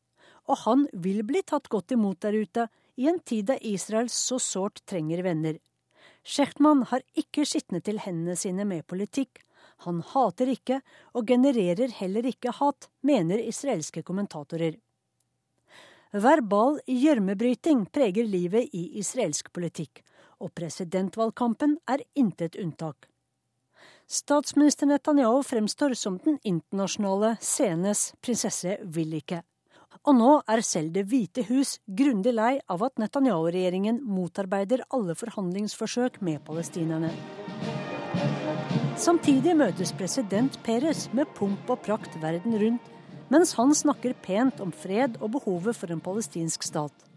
[0.47, 4.39] Og han vil bli tatt godt imot der ute, i en tid da Israel så
[4.39, 5.59] sårt trenger venner.
[6.23, 9.43] Schechtmann har ikke skitnet til hendene sine med politikk.
[9.87, 10.81] Han hater ikke,
[11.17, 14.79] og genererer heller ikke hat, mener israelske kommentatorer.
[16.13, 20.05] Verbal gjørmebryting preger livet i israelsk politikk,
[20.39, 23.09] og presidentvalgkampen er intet unntak.
[24.09, 29.43] Statsminister Netanyahu fremstår som den internasjonale scenes prinsesse vil ikke.
[30.03, 36.19] Og nå er selv Det hvite hus grundig lei av at Netanyahu-regjeringen motarbeider alle forhandlingsforsøk
[36.21, 37.13] med palestinerne.
[38.99, 42.91] Samtidig møtes president Peres med pomp og prakt verden rundt,
[43.33, 47.12] mens han snakker pent om fred og behovet for en palestinsk stat.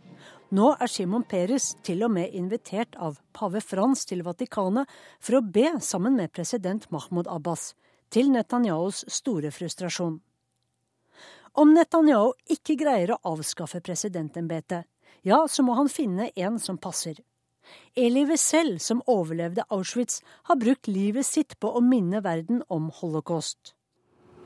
[0.53, 5.41] Nå er Simon Peres til og med invitert av pave Frans til Vatikanet for å
[5.41, 7.73] be sammen med president Mahmoud Abbas,
[8.13, 10.19] til Netanyahus store frustrasjon.
[11.55, 14.85] Om Netanyahu ikke greier å avskaffe presidentembetet,
[15.25, 17.17] ja, så må han finne en som passer.
[17.97, 23.73] Elie Wiesel, som overlevde Auschwitz, har brukt livet sitt på å minne verden om holocaust.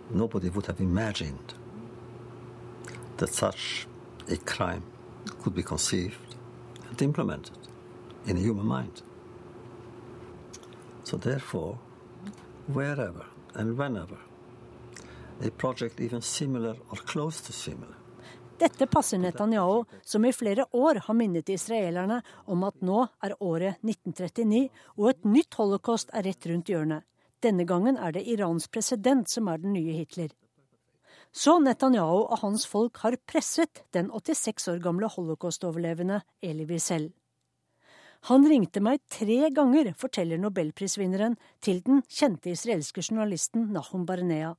[0.09, 1.53] Nobody would have imagined
[3.17, 3.85] that such
[4.29, 4.85] a crime
[5.41, 6.35] could be conceived
[6.89, 7.57] and implemented
[8.25, 9.01] in a human mind.
[11.03, 11.77] So therefore,
[12.67, 13.25] wherever
[13.55, 14.17] and whenever
[18.59, 23.79] dette passer Netanyahu, som i flere år har minnet israelerne om at nå er året
[23.87, 27.05] 1939 og et nytt holocaust er rett rundt hjørnet.
[27.39, 30.27] Denne gangen er det Irans president som er den nye Hitler.
[31.31, 37.11] Så Netanyahu og hans folk har presset den 86 år gamle holocaust-overlevende Eli Wiesel.
[38.27, 44.55] Han ringte meg tre ganger, forteller nobelprisvinneren til den kjente israelske journalisten Nahum Barnea.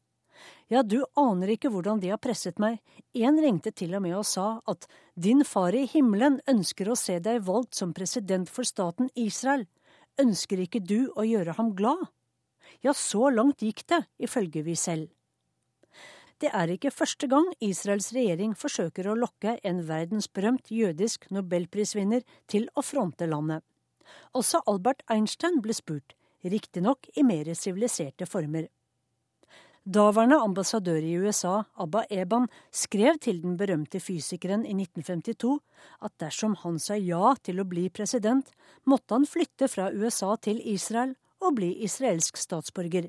[0.73, 2.79] Ja, du aner ikke hvordan de har presset meg.
[3.13, 4.87] En ringte til og med og sa at
[5.19, 9.67] din far i himmelen ønsker å se deg valgt som president for staten Israel.
[10.21, 12.07] Ønsker ikke du å gjøre ham glad?
[12.81, 15.11] Ja, så langt gikk det, ifølge vi selv.
[16.41, 22.65] Det er ikke første gang Israels regjering forsøker å lokke en verdensberømt jødisk nobelprisvinner til
[22.73, 23.61] å fronte landet.
[24.33, 28.71] Også Albert Einstein ble spurt, riktignok i mer siviliserte former.
[29.85, 35.55] Daværende ambassadør i USA, Abba Eban, skrev til den berømte fysikeren i 1952
[36.05, 38.49] at dersom han sa ja til å bli president,
[38.85, 43.09] måtte han flytte fra USA til Israel og bli israelsk statsborger.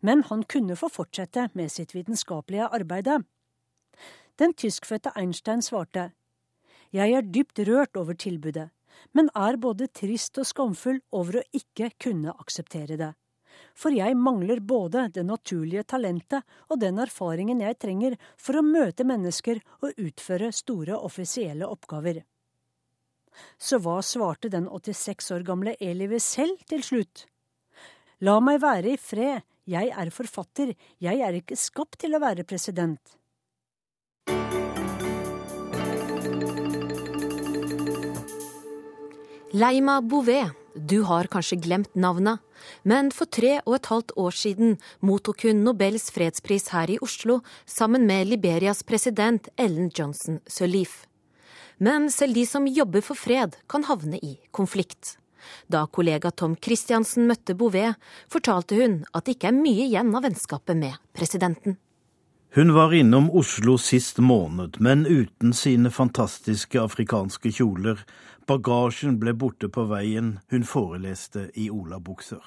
[0.00, 3.20] Men han kunne få fortsette med sitt vitenskapelige arbeide.
[4.36, 6.10] Den tyskfødte Einstein svarte
[6.92, 8.70] Jeg er dypt rørt over tilbudet,
[9.12, 13.14] men er både trist og skamfull over å ikke kunne akseptere det
[13.76, 19.06] for jeg mangler både det naturlige talentet og den erfaringen jeg trenger for å møte
[19.08, 22.22] mennesker og utføre store offisielle oppgaver.
[23.60, 27.26] Så hva svarte den 86 år gamle Elivet selv til slutt?
[28.24, 32.46] La meg være i fred, jeg er forfatter, jeg er ikke skapt til å være
[32.46, 33.16] president.
[39.56, 42.42] Leima Bouvet, du har kanskje glemt navnet,
[42.84, 47.38] men for tre og et halvt år siden mottok hun Nobels fredspris her i Oslo
[47.64, 51.06] sammen med Liberias president Ellen Johnson Sirleaf.
[51.78, 55.16] Men selv de som jobber for fred, kan havne i konflikt.
[55.72, 57.96] Da kollega Tom Christiansen møtte Bouvet,
[58.32, 61.78] fortalte hun at det ikke er mye igjen av vennskapet med presidenten.
[62.56, 68.00] Hun var innom Oslo sist måned, men uten sine fantastiske afrikanske kjoler
[68.46, 72.40] Bagasjen ble borte på veien, hun foreleste i olabukser.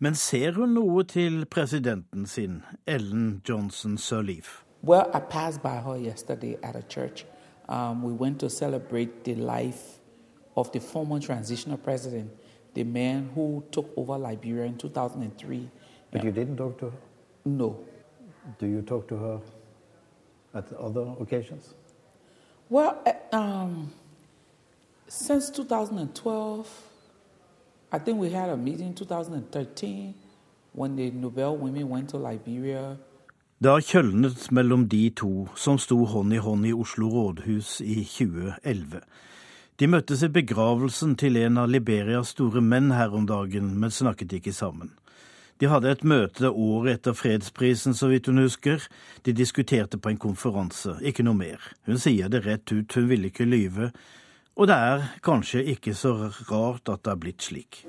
[0.00, 4.64] Men ser hun noe til presidenten sin, Ellen Johnson Sirleaf?
[4.82, 7.26] Well, I passed by her yesterday at a church.
[7.68, 9.99] Um, we went to celebrate the life
[10.56, 12.30] of the former transitional president,
[12.74, 15.68] the man who took over Liberia in 2003.
[16.10, 16.96] But you didn't talk to her?
[17.44, 17.84] No.
[18.58, 19.40] Do you talk to her
[20.54, 21.74] at other occasions?
[22.68, 23.92] Well, uh, um,
[25.10, 26.68] Since 2012,
[27.90, 30.14] I think we had a meeting in 2013
[30.72, 32.96] when the Nobel women went to Liberia.
[33.58, 38.04] Det har kjølnet mellom de to som sto hånd i hånd i Oslo rådhus i
[38.04, 39.00] 2011.
[39.80, 44.34] De møttes i begravelsen til en av Liberias store menn her om dagen, men snakket
[44.36, 44.90] ikke sammen.
[45.60, 48.84] De hadde et møte året etter fredsprisen, så vidt hun husker.
[49.24, 51.64] De diskuterte på en konferanse, ikke noe mer.
[51.88, 53.88] Hun sier det rett ut, hun ville ikke lyve.
[54.60, 56.12] Og det er kanskje ikke så
[56.50, 57.84] rart at det er blitt slik.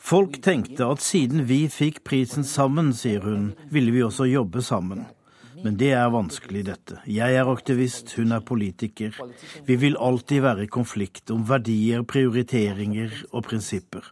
[0.00, 5.04] Folk tenkte at siden vi fikk prisen sammen, sier hun, ville vi også jobbe sammen.
[5.60, 6.98] Men det er vanskelig, dette.
[7.04, 9.12] Jeg er aktivist, hun er politiker.
[9.66, 14.06] Vi vil alltid være i konflikt om verdier, prioriteringer og prinsipper.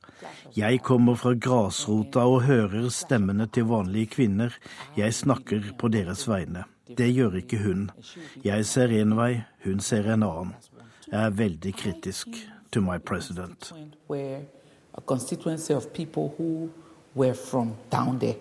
[0.57, 4.53] Jeg kommer fra grasrota og hører stemmene til vanlige kvinner.
[4.97, 6.67] Jeg snakker på deres vegne.
[6.99, 7.89] Det gjør ikke hun.
[8.45, 9.33] Jeg ser én vei,
[9.65, 10.55] hun ser en annen.
[11.09, 12.29] Jeg er veldig kritisk
[12.73, 13.73] to my president.
[14.99, 16.71] A constituency of people who
[17.15, 18.35] were from down there.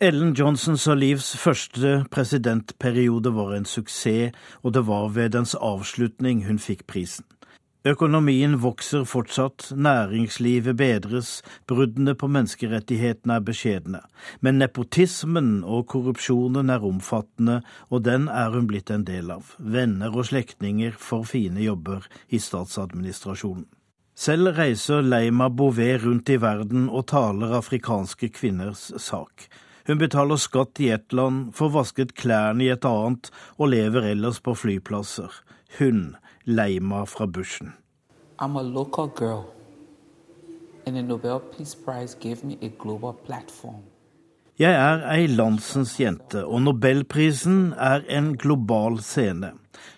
[0.00, 4.32] Ellen Johnson Livs første presidentperiode var en suksess,
[4.62, 7.24] og det var ved dens avslutning hun fikk prisen.
[7.84, 14.00] Økonomien vokser fortsatt, næringslivet bedres, bruddene på menneskerettighetene er beskjedne.
[14.40, 19.52] Men nepotismen og korrupsjonen er omfattende, og den er hun blitt en del av.
[19.58, 23.68] Venner og slektninger får fine jobber i statsadministrasjonen.
[24.14, 29.46] Selv reiser Leima Bouvet rundt i verden og taler afrikanske kvinners sak.
[29.88, 34.38] Hun betaler skatt i ett land, får vasket klærne i et annet og lever ellers
[34.40, 35.32] på flyplasser.
[35.78, 37.72] Hun, Leima fra bushen.
[38.38, 39.44] I'm a local girl,
[40.86, 43.91] and the Nobel Peace Prize gave me a global platform.
[44.62, 49.48] Jeg er ei landsens jente, og nobelprisen er en global scene.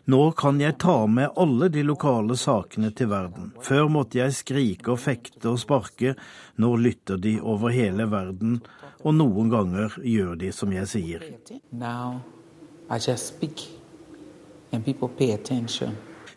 [0.09, 3.51] Nå kan jeg ta med alle de lokale sakene til verden.
[3.61, 6.15] Før måtte jeg skrike og fekte og sparke,
[6.57, 8.63] nå lytter de over hele verden,
[9.05, 11.29] og noen ganger gjør de som jeg sier.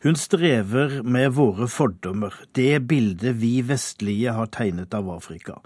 [0.03, 5.61] Hun strever med våre fordommer, det bildet vi vestlige har tegnet av Afrika.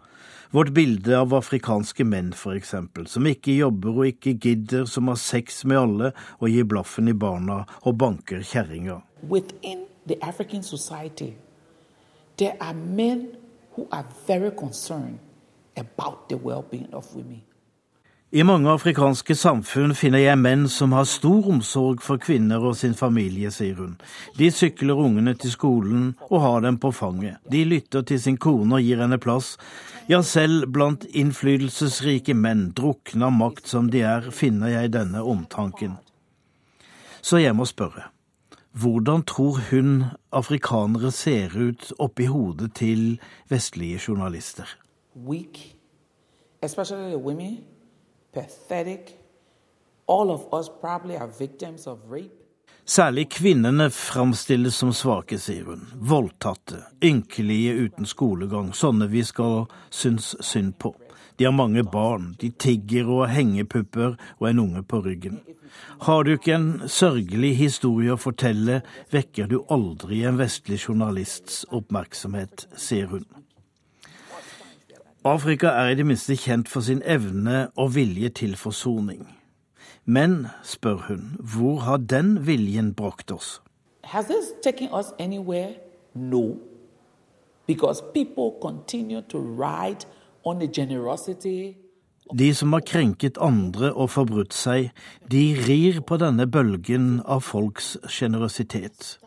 [0.51, 5.15] Vårt bilde av afrikanske menn, for eksempel, som ikke jobber og ikke gidder, som har
[5.15, 8.99] sex med alle og gir blaffen i barna og banker kjerringa.
[10.07, 11.35] The African society,
[12.35, 13.37] there are men
[13.77, 15.19] who are very concerned
[15.77, 17.43] about the well-being of women.
[18.31, 22.93] I mange afrikanske samfunn finner jeg menn som har stor omsorg for kvinner og sin
[22.95, 23.97] familie, sier hun.
[24.39, 27.41] De sykler ungene til skolen og har dem på fanget.
[27.51, 29.57] De lytter til sin kone og gir henne plass.
[30.07, 35.99] Ja, selv blant innflytelsesrike menn, drukne av makt som de er, finner jeg denne omtanken.
[37.19, 38.07] Så jeg må spørre,
[38.71, 43.19] Hvordan tror hun afrikanere ser ut oppi hodet til
[43.51, 44.63] vestlige journalister?
[45.19, 45.75] Weak,
[46.63, 47.59] especially women,
[48.33, 49.17] pathetic.
[50.07, 52.41] All of us probably are victims of rape.
[52.85, 55.85] Særlig kvinnene framstilles som svake, sier hun.
[55.95, 60.95] Voldtatte, ynkelige uten skolegang, sånne vi skal synes synd på.
[61.37, 65.39] De har mange barn, de tigger og har hengepupper og en unge på ryggen.
[66.01, 68.81] Har du ikke en sørgelig historie å fortelle,
[69.13, 73.25] vekker du aldri en vestlig journalists oppmerksomhet, sier hun.
[75.23, 79.27] Afrika er i det minste kjent for sin evne og vilje til forsoning.
[80.05, 83.61] Men, spør hun, hvor har den viljen brakt oss?
[84.03, 85.75] Has this taken us anywhere?
[86.15, 86.57] No.
[87.67, 90.05] Because people continue to ride
[90.43, 91.77] on the generosity
[92.39, 94.89] De som har krenket andre og forbrutt seg,
[95.31, 99.20] de rir på denne bølgen av folks sjenerøsitet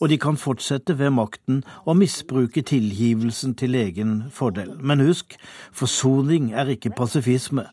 [0.00, 4.74] og de kan fortsette ved makten og misbruke tilgivelsen til egen fordel.
[4.80, 5.36] Men husk,
[5.72, 7.66] forsoning er ikke pasifisme.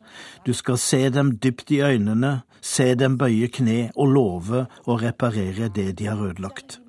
[0.45, 5.69] Du skal se dem dypt i øynene, se dem bøye kne og love å reparere
[5.75, 6.79] det de har ødelagt.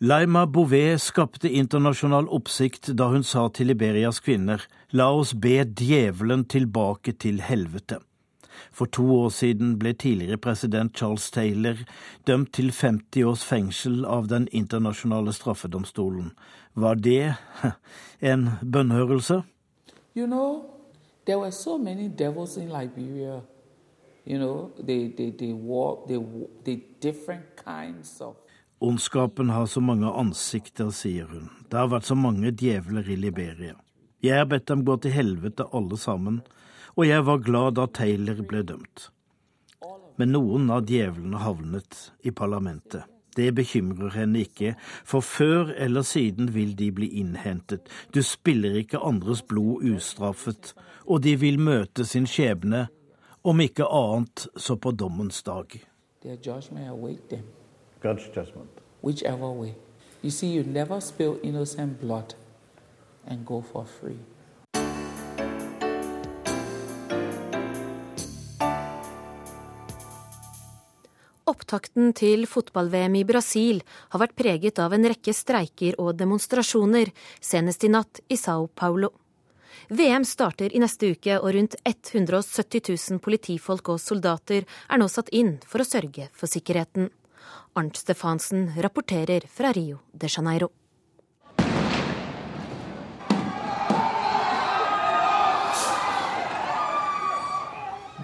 [0.00, 4.62] Laima Bouvet skapte internasjonal oppsikt da hun sa til Liberias kvinner
[4.94, 7.98] la oss be djevelen tilbake til helvete.
[8.70, 11.82] For to år siden ble tidligere president Charles Taylor
[12.30, 16.30] dømt til 50 års fengsel av Den internasjonale straffedomstolen.
[16.74, 17.34] Var det
[18.32, 19.42] en bønnhørelse?
[20.14, 20.62] You know,
[21.26, 23.40] there were so many devils in Liberia.
[24.24, 26.22] You know, they, they, they, war, they,
[26.64, 28.36] they different kinds of
[28.80, 31.50] Ondskapen har så mange ansikter, sier hun.
[31.70, 33.74] Det har vært så mange djevler i Liberia.
[34.22, 36.40] Jeg har bedt dem gå til helvete alle sammen,
[36.94, 39.08] og jeg var glad da Taylor ble dømt.
[40.18, 43.06] Men noen av djevlene havnet i parlamentet.
[43.34, 44.72] Det bekymrer henne ikke,
[45.06, 47.86] for før eller siden vil de bli innhentet.
[48.14, 50.74] Du spiller ikke andres blod ustraffet,
[51.06, 52.88] og de vil møte sin skjebne,
[53.42, 55.78] om ikke annet så på dommens dag.
[56.22, 57.46] Their judgment await them.
[58.00, 58.70] God's judgment.
[59.02, 59.74] Whichever way.
[60.22, 62.34] You see, you never spill innocent blood
[63.26, 64.18] and go for free.
[71.48, 73.80] Opptakten til fotball-VM i Brasil
[74.12, 77.08] har vært preget av en rekke streiker og demonstrasjoner,
[77.40, 79.14] senest i natt i Sao Paulo.
[79.88, 85.32] VM starter i neste uke, og rundt 170 000 politifolk og soldater er nå satt
[85.32, 87.08] inn for å sørge for sikkerheten.
[87.78, 90.68] Arnt Stefansen rapporterer fra Rio de Janeiro.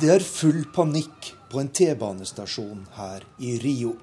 [0.00, 3.94] Det er full panikk på en T-banestasjon her i Rio.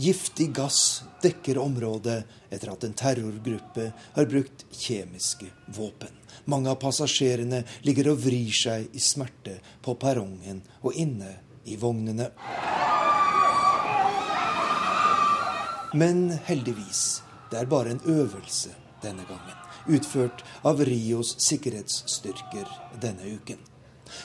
[0.00, 6.16] Giftig gass dekker området etter at en terrorgruppe har brukt kjemiske våpen.
[6.48, 11.36] Mange av passasjerene ligger og vrir seg i smerte på perrongen og inne
[11.68, 12.32] i vognene.
[15.94, 18.72] Men heldigvis, det er bare en øvelse
[19.02, 19.60] denne gangen.
[19.86, 22.66] Utført av Rios sikkerhetsstyrker
[23.02, 23.60] denne uken.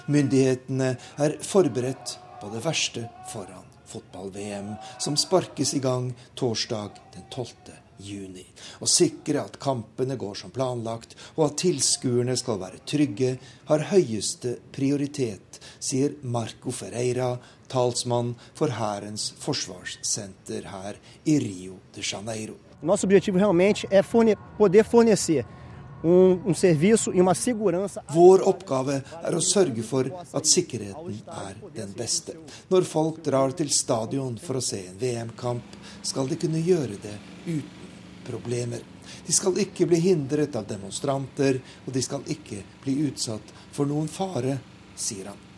[0.09, 7.77] Myndighetene er forberedt på det verste foran fotball-VM, som sparkes i gang torsdag den 12.
[7.97, 8.45] juni.
[8.79, 13.35] Å sikre at kampene går som planlagt, og at tilskuerne skal være trygge,
[13.69, 15.48] har høyeste prioritet,
[15.79, 17.37] sier Marco Ferreira,
[17.67, 22.55] talsmann for Hærens forsvarssenter her i Rio de Janeiro.
[22.81, 25.45] Nosso objetivo realmente é forne poder fornecer
[26.03, 31.57] um, um serviço e uma segurança Vår oppgave er å sørge for at sikkerheten er
[31.75, 32.37] den beste.
[32.71, 37.17] Når folk drar til stadion for å se en VM-kamp, skal de kunne gjøre det
[37.47, 37.75] uten
[38.29, 38.85] problemer.
[39.25, 44.07] De skal ikke bli hindret av demonstranter, og de skal ikke bli utsatt for noen
[44.11, 44.59] fare,
[44.95, 45.48] sier han.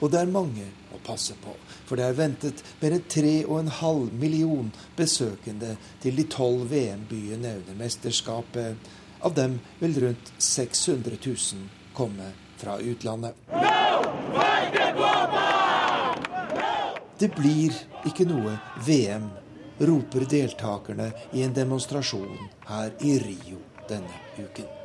[0.00, 1.52] Og det er mange å passe på,
[1.86, 8.88] for det er ventet mer enn 3,5 million besøkende til de tolv VM-byene under mesterskapet.
[9.20, 13.36] Av dem vil rundt 600 000 komme fra utlandet.
[17.20, 17.76] Det blir
[18.08, 19.28] ikke noe VM,
[19.84, 22.36] roper deltakerne i en demonstrasjon
[22.72, 24.79] her i Rio denne uken.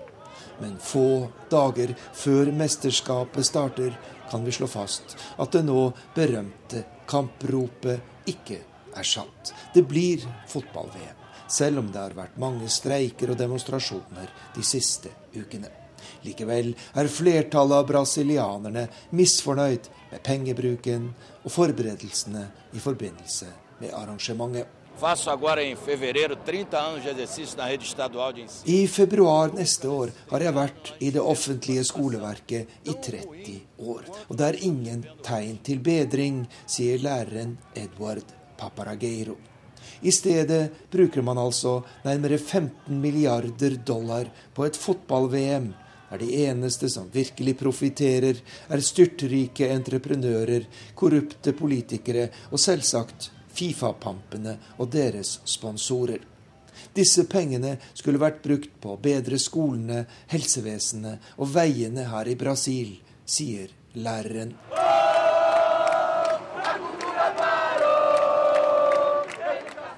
[0.61, 3.95] Men få dager før mesterskapet starter,
[4.31, 8.59] kan vi slå fast at det nå berømte kampropet ikke
[8.95, 9.53] er sant.
[9.73, 15.69] Det blir fotball-VM, selv om det har vært mange streiker og demonstrasjoner de siste ukene.
[16.25, 18.87] Likevel er flertallet av brasilianerne
[19.17, 21.11] misfornøyd med pengebruken
[21.43, 23.51] og forberedelsene i forbindelse
[23.81, 24.84] med arrangementet.
[28.65, 33.57] I februar neste år har jeg vært i det offentlige skoleverket i 30
[33.91, 34.07] år.
[34.29, 39.35] Og det er ingen tegn til bedring, sier læreren Edward Paparageiro.
[40.01, 45.73] I stedet bruker man altså nærmere 15 milliarder dollar på et fotball-VM
[46.09, 48.37] der de eneste som virkelig profitterer,
[48.69, 56.23] er styrtrike entreprenører, korrupte politikere og selvsagt Fifa-pampene og deres sponsorer.
[56.95, 62.97] Disse pengene skulle vært brukt på å bedre skolene, helsevesenet og veiene her i Brasil,
[63.25, 64.53] sier læreren.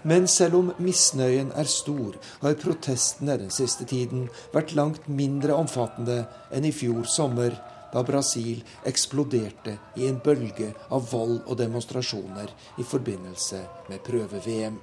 [0.07, 6.21] Men selv om misnøyen er stor, har protestene den siste tiden vært langt mindre omfattende
[6.53, 7.57] enn i fjor sommer,
[7.93, 14.77] da Brasil eksploderte i en bølge av vold og demonstrasjoner i forbindelse med prøve-VM.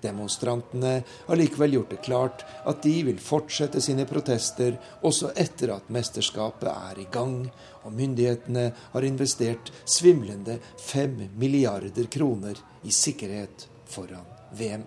[0.00, 0.92] Demonstrantene
[1.26, 6.72] har likevel gjort det klart at de vil fortsette sine protester også etter at mesterskapet
[6.72, 7.42] er i gang,
[7.84, 14.82] og myndighetene har investert svimlende fem milliarder kroner i sikkerhet foran VM.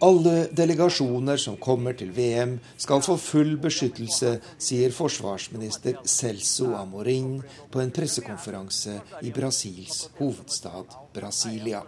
[0.00, 7.38] Alle delegasjoner som kommer til VM skal få full beskyttelse, sier forsvarsminister Celso Amorin
[7.70, 11.84] på en pressekonferanse i Brasils hovedstad Brasilia.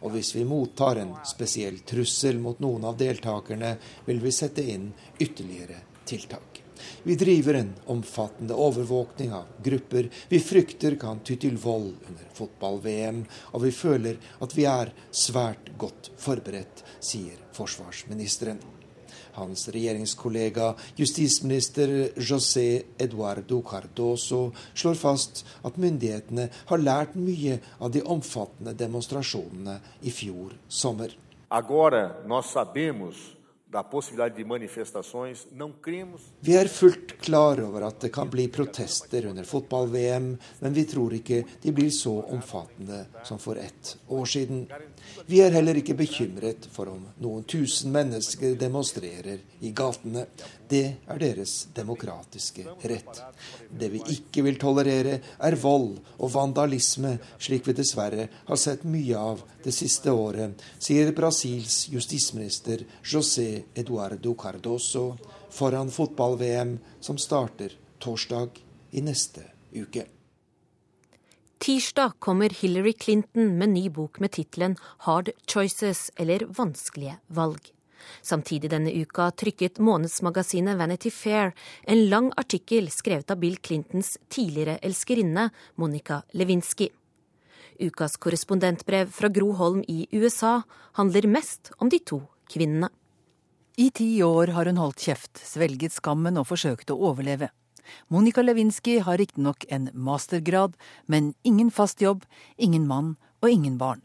[0.00, 3.76] Og hvis vi mottar en spesiell trussel mot noen av deltakerne,
[4.06, 6.65] vil vi sette inn ytterligere tiltak.
[7.02, 13.24] Vi driver en omfattende overvåkning av grupper vi frykter kan ty til vold under fotball-VM,
[13.52, 18.58] og vi føler at vi er svært godt forberedt, sier forsvarsministeren.
[19.36, 28.00] Hans regjeringskollega justisminister José Eduardo Cardoso slår fast at myndighetene har lært mye av de
[28.00, 29.76] omfattende demonstrasjonene
[30.08, 31.12] i fjor sommer.
[31.52, 33.36] Agora nós sabemos
[36.40, 40.28] vi er fullt klar over at det kan bli protester under fotball-VM,
[40.60, 44.68] men vi tror ikke de blir så omfattende som for ett år siden.
[45.26, 50.28] Vi er heller ikke bekymret for om noen tusen mennesker demonstrerer i gatene.
[50.68, 53.22] Det er deres demokratiske rett.
[53.66, 59.18] Det vi ikke vil tolerere, er vold og vandalisme, slik vi dessverre har sett mye
[59.18, 65.16] av det siste året, sier Brasils justisminister José Eduardo Cardoso
[65.50, 70.06] foran fotball-VM som starter torsdag i neste uke.
[71.58, 74.76] Tirsdag kommer Hillary Clinton med ny bok med tittelen
[75.06, 77.72] Hard Choices, eller Vanskelige valg.
[78.22, 84.78] Samtidig denne uka trykket månedsmagasinet Vanity Fair en lang artikkel skrevet av Bill Clintons tidligere
[84.82, 86.88] elskerinne Monica Lewinsky.
[87.80, 90.60] Ukas korrespondentbrev fra Gro Holm i USA
[91.00, 92.88] handler mest om de to kvinnene.
[93.78, 97.50] I ti år har hun holdt kjeft, svelget skammen og forsøkt å overleve.
[98.08, 102.24] Monica Lewinsky har riktignok en mastergrad, men ingen fast jobb,
[102.56, 104.00] ingen mann og ingen barn.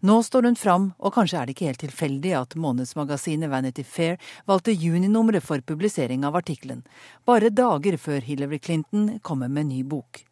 [0.00, 4.16] Nå står hun fram, og kanskje er det ikke helt tilfeldig at månedsmagasinet Vanity Fair
[4.48, 6.80] valgte juninummeret for publisering av artikkelen,
[7.28, 10.24] bare dager før Hillary Clinton kommer med ny bok.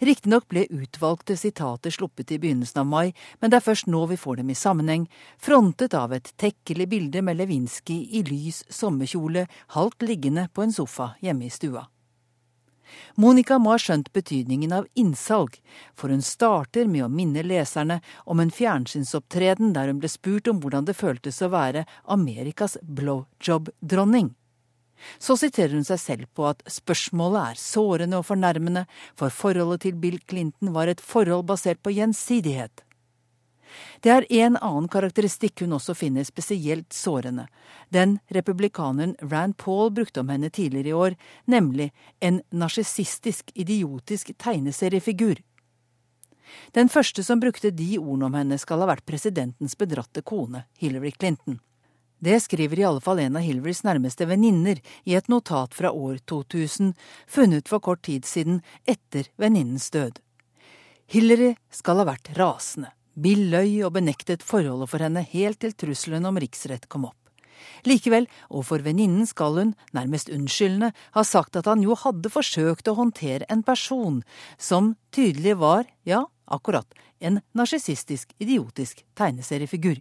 [0.00, 4.20] Riktignok ble utvalgte sitater sluppet i begynnelsen av mai, men det er først nå vi
[4.20, 5.08] får dem i sammenheng,
[5.38, 9.48] frontet av et tekkelig bilde med Lewinsky i lys sommerkjole,
[9.78, 11.86] halvt liggende på en sofa hjemme i stua.
[13.16, 15.56] Monica må ha skjønt betydningen av innsalg,
[15.96, 18.00] for hun starter med å minne leserne
[18.30, 24.34] om en fjernsynsopptreden der hun ble spurt om hvordan det føltes å være Amerikas blowjob-dronning.
[25.18, 28.86] Så siterer hun seg selv på at spørsmålet er sårende og fornærmende,
[29.18, 32.84] for forholdet til Bill Clinton var et forhold basert på gjensidighet.
[34.00, 37.46] Det er en annen karakteristikk hun også finner spesielt sårende.
[37.90, 41.16] Den republikaneren Rand Paul brukte om henne tidligere i år,
[41.50, 41.90] nemlig
[42.20, 45.42] en narsissistisk, idiotisk tegneseriefigur.
[46.72, 51.14] Den første som brukte de ordene om henne, skal ha vært presidentens bedratte kone, Hillary
[51.18, 51.58] Clinton.
[52.24, 56.22] Det skriver i alle fall en av Hillarys nærmeste venninner i et notat fra år
[56.30, 56.94] 2000,
[57.28, 60.22] funnet for kort tid siden etter venninnens død.
[61.12, 62.94] Hillary skal ha vært rasende.
[63.12, 67.20] Bill løy og benektet forholdet for henne helt til trusselen om riksrett kom opp.
[67.84, 72.96] Likevel, overfor venninnen skal hun, nærmest unnskyldende, ha sagt at han jo hadde forsøkt å
[73.02, 74.22] håndtere en person
[74.56, 76.88] som tydelig var, ja, akkurat,
[77.20, 80.00] en narsissistisk, idiotisk tegneseriefigur.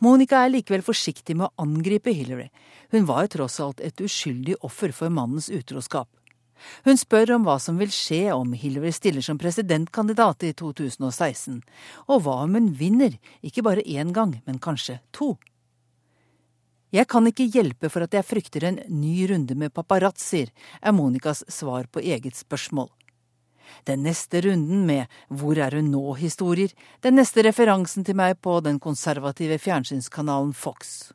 [0.00, 2.50] Monica er likevel forsiktig med å angripe Hillary.
[2.94, 6.08] Hun var jo tross alt et uskyldig offer for mannens utroskap.
[6.86, 11.60] Hun spør om hva som vil skje om Hillary stiller som presidentkandidat i 2016,
[12.08, 15.34] og hva om hun vinner, ikke bare én gang, men kanskje to.
[16.94, 21.42] Jeg kan ikke hjelpe for at jeg frykter en ny runde med paparazzier, er Monicas
[21.52, 22.88] svar på eget spørsmål.
[23.86, 28.80] Den neste runden med Hvor er hun nå-historier, den neste referansen til meg på den
[28.80, 31.12] konservative fjernsynskanalen Fox.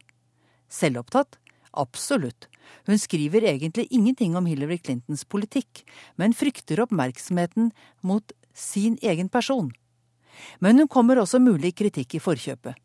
[0.71, 1.37] Selvopptatt?
[1.71, 2.47] Absolutt.
[2.87, 5.83] Hun skriver egentlig ingenting om Hillary Clintons politikk,
[6.15, 7.71] men frykter oppmerksomheten
[8.01, 9.71] mot sin egen person.
[10.59, 12.75] Men hun kommer også mulig kritikk i forkjøpet.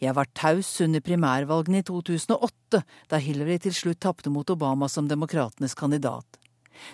[0.00, 5.08] Jeg var taus under primærvalgene i 2008, da Hillary til slutt tapte mot Obama som
[5.08, 6.26] demokratenes kandidat.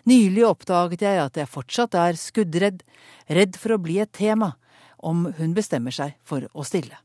[0.09, 2.83] Nylig oppdaget jeg at jeg fortsatt er skuddredd,
[3.29, 4.55] redd for å bli et tema,
[5.03, 6.99] om hun bestemmer seg for å stille.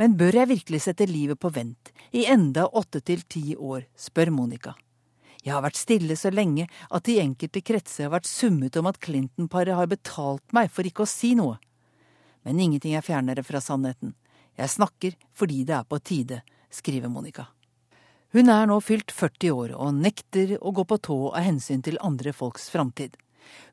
[0.00, 4.32] Men bør jeg virkelig sette livet på vent i enda åtte til ti år, spør
[4.32, 4.72] Monica.
[5.44, 9.00] Jeg har vært stille så lenge at de enkelte kretser har vært summet om at
[9.00, 11.56] Clinton-paret har betalt meg for ikke å si noe.
[12.44, 14.14] Men ingenting er fjernere fra sannheten.
[14.56, 17.48] Jeg snakker fordi det er på tide, skriver Monica.
[18.30, 21.98] Hun er nå fylt 40 år og nekter å gå på tå av hensyn til
[21.98, 23.16] andre folks framtid.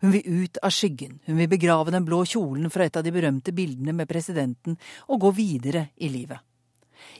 [0.01, 3.13] Hun vil ut av skyggen, hun vil begrave den blå kjolen fra et av de
[3.13, 6.41] berømte bildene med presidenten og gå videre i livet.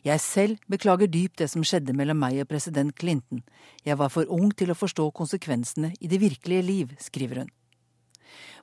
[0.02, 3.44] Jeg selv beklager dypt det som skjedde mellom meg og president Clinton.
[3.86, 7.54] Jeg var for ung til å forstå konsekvensene i det virkelige liv, skriver hun.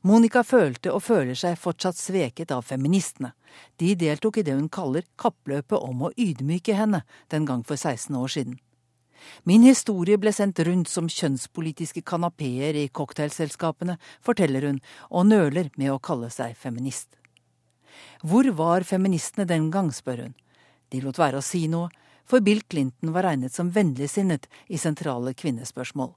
[0.05, 3.31] Monica følte og føler seg fortsatt sveket av feministene.
[3.81, 8.12] De deltok i det hun kaller kappløpet om å ydmyke henne den gang for 16
[8.18, 8.59] år siden.
[9.45, 15.93] Min historie ble sendt rundt som kjønnspolitiske kanapeer i cocktailselskapene, forteller hun, og nøler med
[15.93, 17.15] å kalle seg feminist.
[18.23, 20.35] Hvor var feministene den gang, spør hun.
[20.91, 21.91] De lot være å si noe,
[22.25, 26.15] for Bill Clinton var regnet som vennligsinnet i sentrale kvinnespørsmål.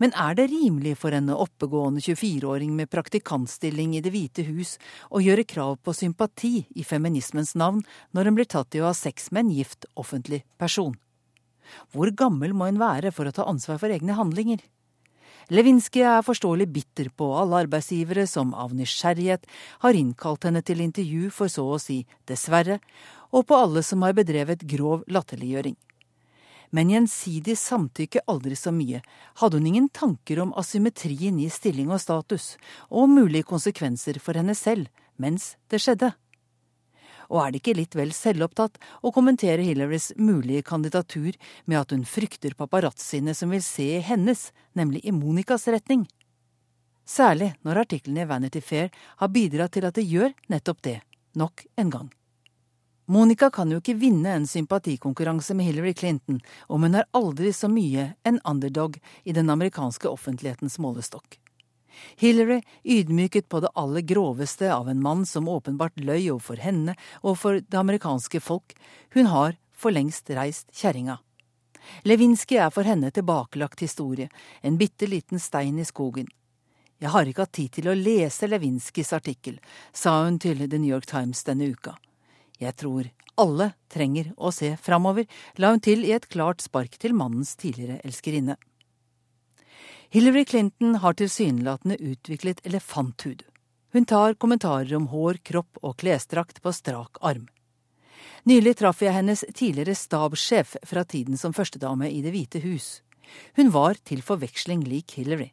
[0.00, 4.76] Men er det rimelig for en oppegående 24-åring med praktikantstilling i Det hvite hus
[5.10, 8.96] å gjøre krav på sympati i feminismens navn når hun blir tatt i å ha
[8.96, 10.96] sex med en gift offentlig person?
[11.92, 14.62] Hvor gammel må hun være for å ta ansvar for egne handlinger?
[15.52, 19.48] Lewinsky er forståelig bitter på alle arbeidsgivere som av nysgjerrighet
[19.84, 22.78] har innkalt henne til intervju for så å si dessverre,
[23.34, 25.76] og på alle som har bedrevet grov latterliggjøring
[26.72, 29.02] men gjensidig samtykke aldri så mye,
[29.40, 32.54] hadde hun ingen tanker om asymmetrien i stilling og status,
[32.88, 34.88] og mulige konsekvenser for henne selv
[35.20, 36.14] mens det skjedde.
[37.32, 41.32] Og er det ikke litt vel selvopptatt å kommentere Hillarys mulige kandidatur
[41.64, 46.04] med at hun frykter paparazziene som vil se i hennes, nemlig i Monicas retning?
[47.08, 50.98] Særlig når artiklene i Vanity Fair har bidratt til at det gjør nettopp det,
[51.34, 52.10] nok en gang.
[53.12, 57.68] Monica kan jo ikke vinne en sympatikonkurranse med Hillary Clinton om hun er aldri så
[57.68, 61.41] mye en underdog i den amerikanske offentlighetens målestokk.
[62.16, 67.38] Hillary ydmyket på det aller groveste av en mann som åpenbart løy overfor henne og
[67.38, 68.76] for det amerikanske folk,
[69.14, 71.18] hun har for lengst reist kjerringa.
[72.06, 74.28] Lewinsky er for henne tilbakelagt historie,
[74.62, 76.28] en bitte liten stein i skogen.
[77.02, 79.58] Jeg har ikke hatt tid til å lese Levinskys artikkel,
[79.92, 81.96] sa hun til The New York Times denne uka.
[82.62, 83.08] Jeg tror
[83.42, 85.26] alle trenger å se framover,
[85.58, 88.54] la hun til i et klart spark til mannens tidligere elskerinne.
[90.14, 93.42] Hillary Clinton har tilsynelatende utviklet elefanthud.
[93.92, 97.46] Hun tar kommentarer om hår, kropp og klesdrakt på strak arm.
[98.44, 103.00] Nylig traff jeg hennes tidligere stabssjef fra tiden som førstedame i Det hvite hus.
[103.56, 105.48] Hun var til forveksling lik Hillary.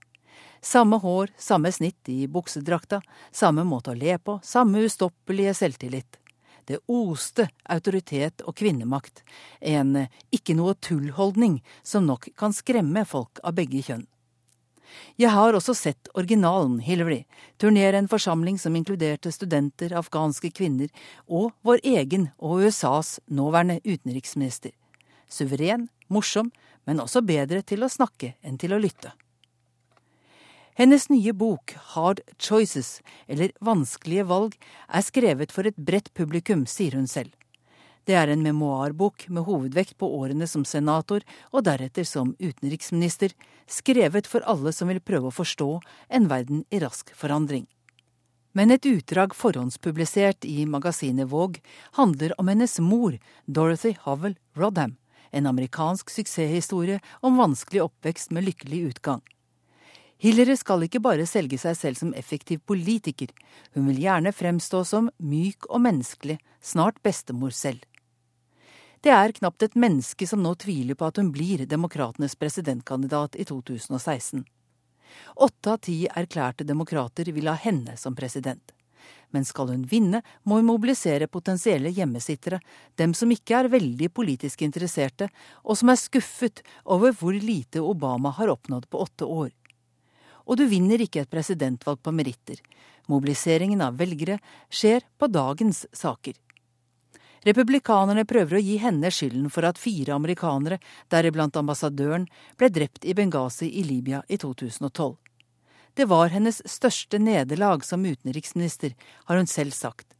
[0.59, 2.99] Samme hår, samme snitt i buksedrakta,
[3.31, 6.19] samme måte å le på, samme ustoppelige selvtillit.
[6.67, 9.23] Det oste autoritet og kvinnemakt,
[9.61, 14.09] en ikke noe tull-holdning som nok kan skremme folk av begge kjønn.
[15.19, 17.23] Jeg har også sett originalen Hillary
[17.61, 20.91] turnere en forsamling som inkluderte studenter, afghanske kvinner
[21.27, 24.71] og vår egen og USAs nåværende utenriksminister.
[25.29, 26.51] Suveren, morsom,
[26.85, 29.13] men også bedre til å snakke enn til å lytte.
[30.79, 34.53] Hennes nye bok, Hard Choices, eller Vanskelige valg,
[34.87, 37.33] er skrevet for et bredt publikum, sier hun selv.
[38.07, 43.35] Det er en memoarbok med hovedvekt på årene som senator og deretter som utenriksminister,
[43.69, 45.69] skrevet for alle som vil prøve å forstå
[46.09, 47.67] en verden i rask forandring.
[48.57, 51.61] Men et utdrag forhåndspublisert i magasinet Vogue
[51.99, 54.97] handler om hennes mor, Dorothy Howell Rodham,
[55.31, 59.21] en amerikansk suksesshistorie om vanskelig oppvekst med lykkelig utgang.
[60.19, 63.29] Hillary skal ikke bare selge seg selv som effektiv politiker,
[63.71, 67.85] hun vil gjerne fremstå som myk og menneskelig, snart bestemor selv.
[68.99, 73.45] Det er knapt et menneske som nå tviler på at hun blir demokratenes presidentkandidat i
[73.47, 74.43] 2016.
[75.39, 78.73] Åtte av ti erklærte demokrater vil ha henne som president.
[79.31, 82.59] Men skal hun vinne, må hun mobilisere potensielle hjemmesittere,
[82.99, 85.29] dem som ikke er veldig politisk interesserte,
[85.63, 89.53] og som er skuffet over hvor lite Obama har oppnådd på åtte år.
[90.49, 92.59] Og du vinner ikke et presidentvalg på meritter.
[93.07, 96.35] Mobiliseringen av velgere skjer på dagens saker.
[97.47, 100.79] Republikanerne prøver å gi henne skylden for at fire amerikanere,
[101.11, 102.27] deriblant ambassadøren,
[102.59, 105.15] ble drept i Benghazi i Libya i 2012.
[105.95, 108.93] Det var hennes største nederlag som utenriksminister,
[109.25, 110.15] har hun selv sagt.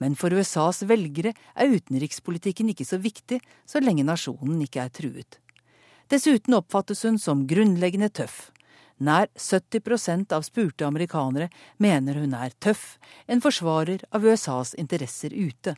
[0.00, 5.40] Men for USAs velgere er utenrikspolitikken ikke så viktig så lenge nasjonen ikke er truet.
[6.08, 8.48] Dessuten oppfattes hun som grunnleggende tøff.
[9.00, 11.48] Nær 70% av spurte amerikanere
[11.78, 15.76] mener hun er tøff, en forsvarer av USAs interesser ute.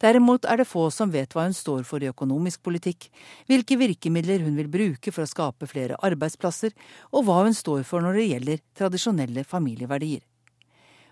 [0.00, 3.08] Derimot er det få som vet hva hun står for i økonomisk politikk,
[3.50, 6.72] hvilke virkemidler hun vil bruke for å skape flere arbeidsplasser,
[7.12, 10.22] og hva hun står for når det gjelder tradisjonelle familieverdier.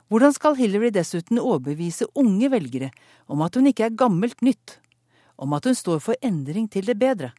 [0.08, 2.88] Hvordan skal Hillary dessuten overbevise unge velgere
[3.28, 4.78] om at hun ikke er gammelt nytt,
[5.36, 7.34] om at hun står for endring til det bedre?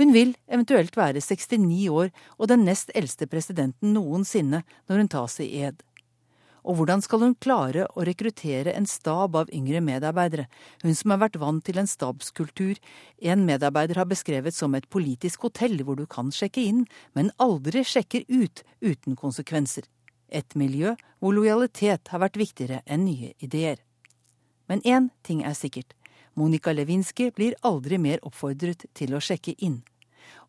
[0.00, 5.38] Hun vil eventuelt være 69 år og den nest eldste presidenten noensinne når hun tas
[5.44, 5.82] i ed.
[6.62, 10.46] Og hvordan skal hun klare å rekruttere en stab av yngre medarbeidere,
[10.84, 12.78] hun som har vært vant til en stabskultur
[13.18, 16.84] en medarbeider har beskrevet som et politisk hotell hvor du kan sjekke inn,
[17.18, 19.88] men aldri sjekker ut uten konsekvenser.
[20.30, 23.82] Et miljø hvor lojalitet har vært viktigere enn nye ideer.
[24.70, 25.96] Men én ting er sikkert.
[26.38, 29.82] Monica Lewinsky blir aldri mer oppfordret til å sjekke inn.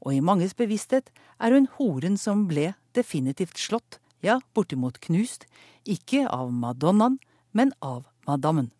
[0.05, 1.09] Og i manges bevissthet
[1.41, 5.45] er hun horen som ble definitivt slått ja, bortimot knust,
[5.83, 7.19] ikke av madonnaen,
[7.51, 8.71] men av madammen.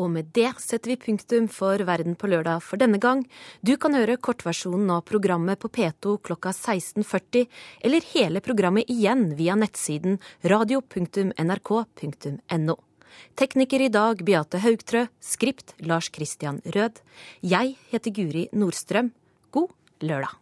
[0.00, 3.26] Og med det setter vi punktum for Verden på lørdag for denne gang.
[3.60, 7.46] Du kan høre kortversjonen av programmet på P2 klokka 16.40,
[7.84, 11.36] eller hele programmet igjen via nettsiden radio.nrk.no.
[13.36, 17.04] Tekniker i dag Beate Haugtrø, skript Lars Christian Rød.
[17.44, 19.12] Jeg heter Guri Nordstrøm.
[19.52, 19.68] God
[20.00, 20.41] lørdag.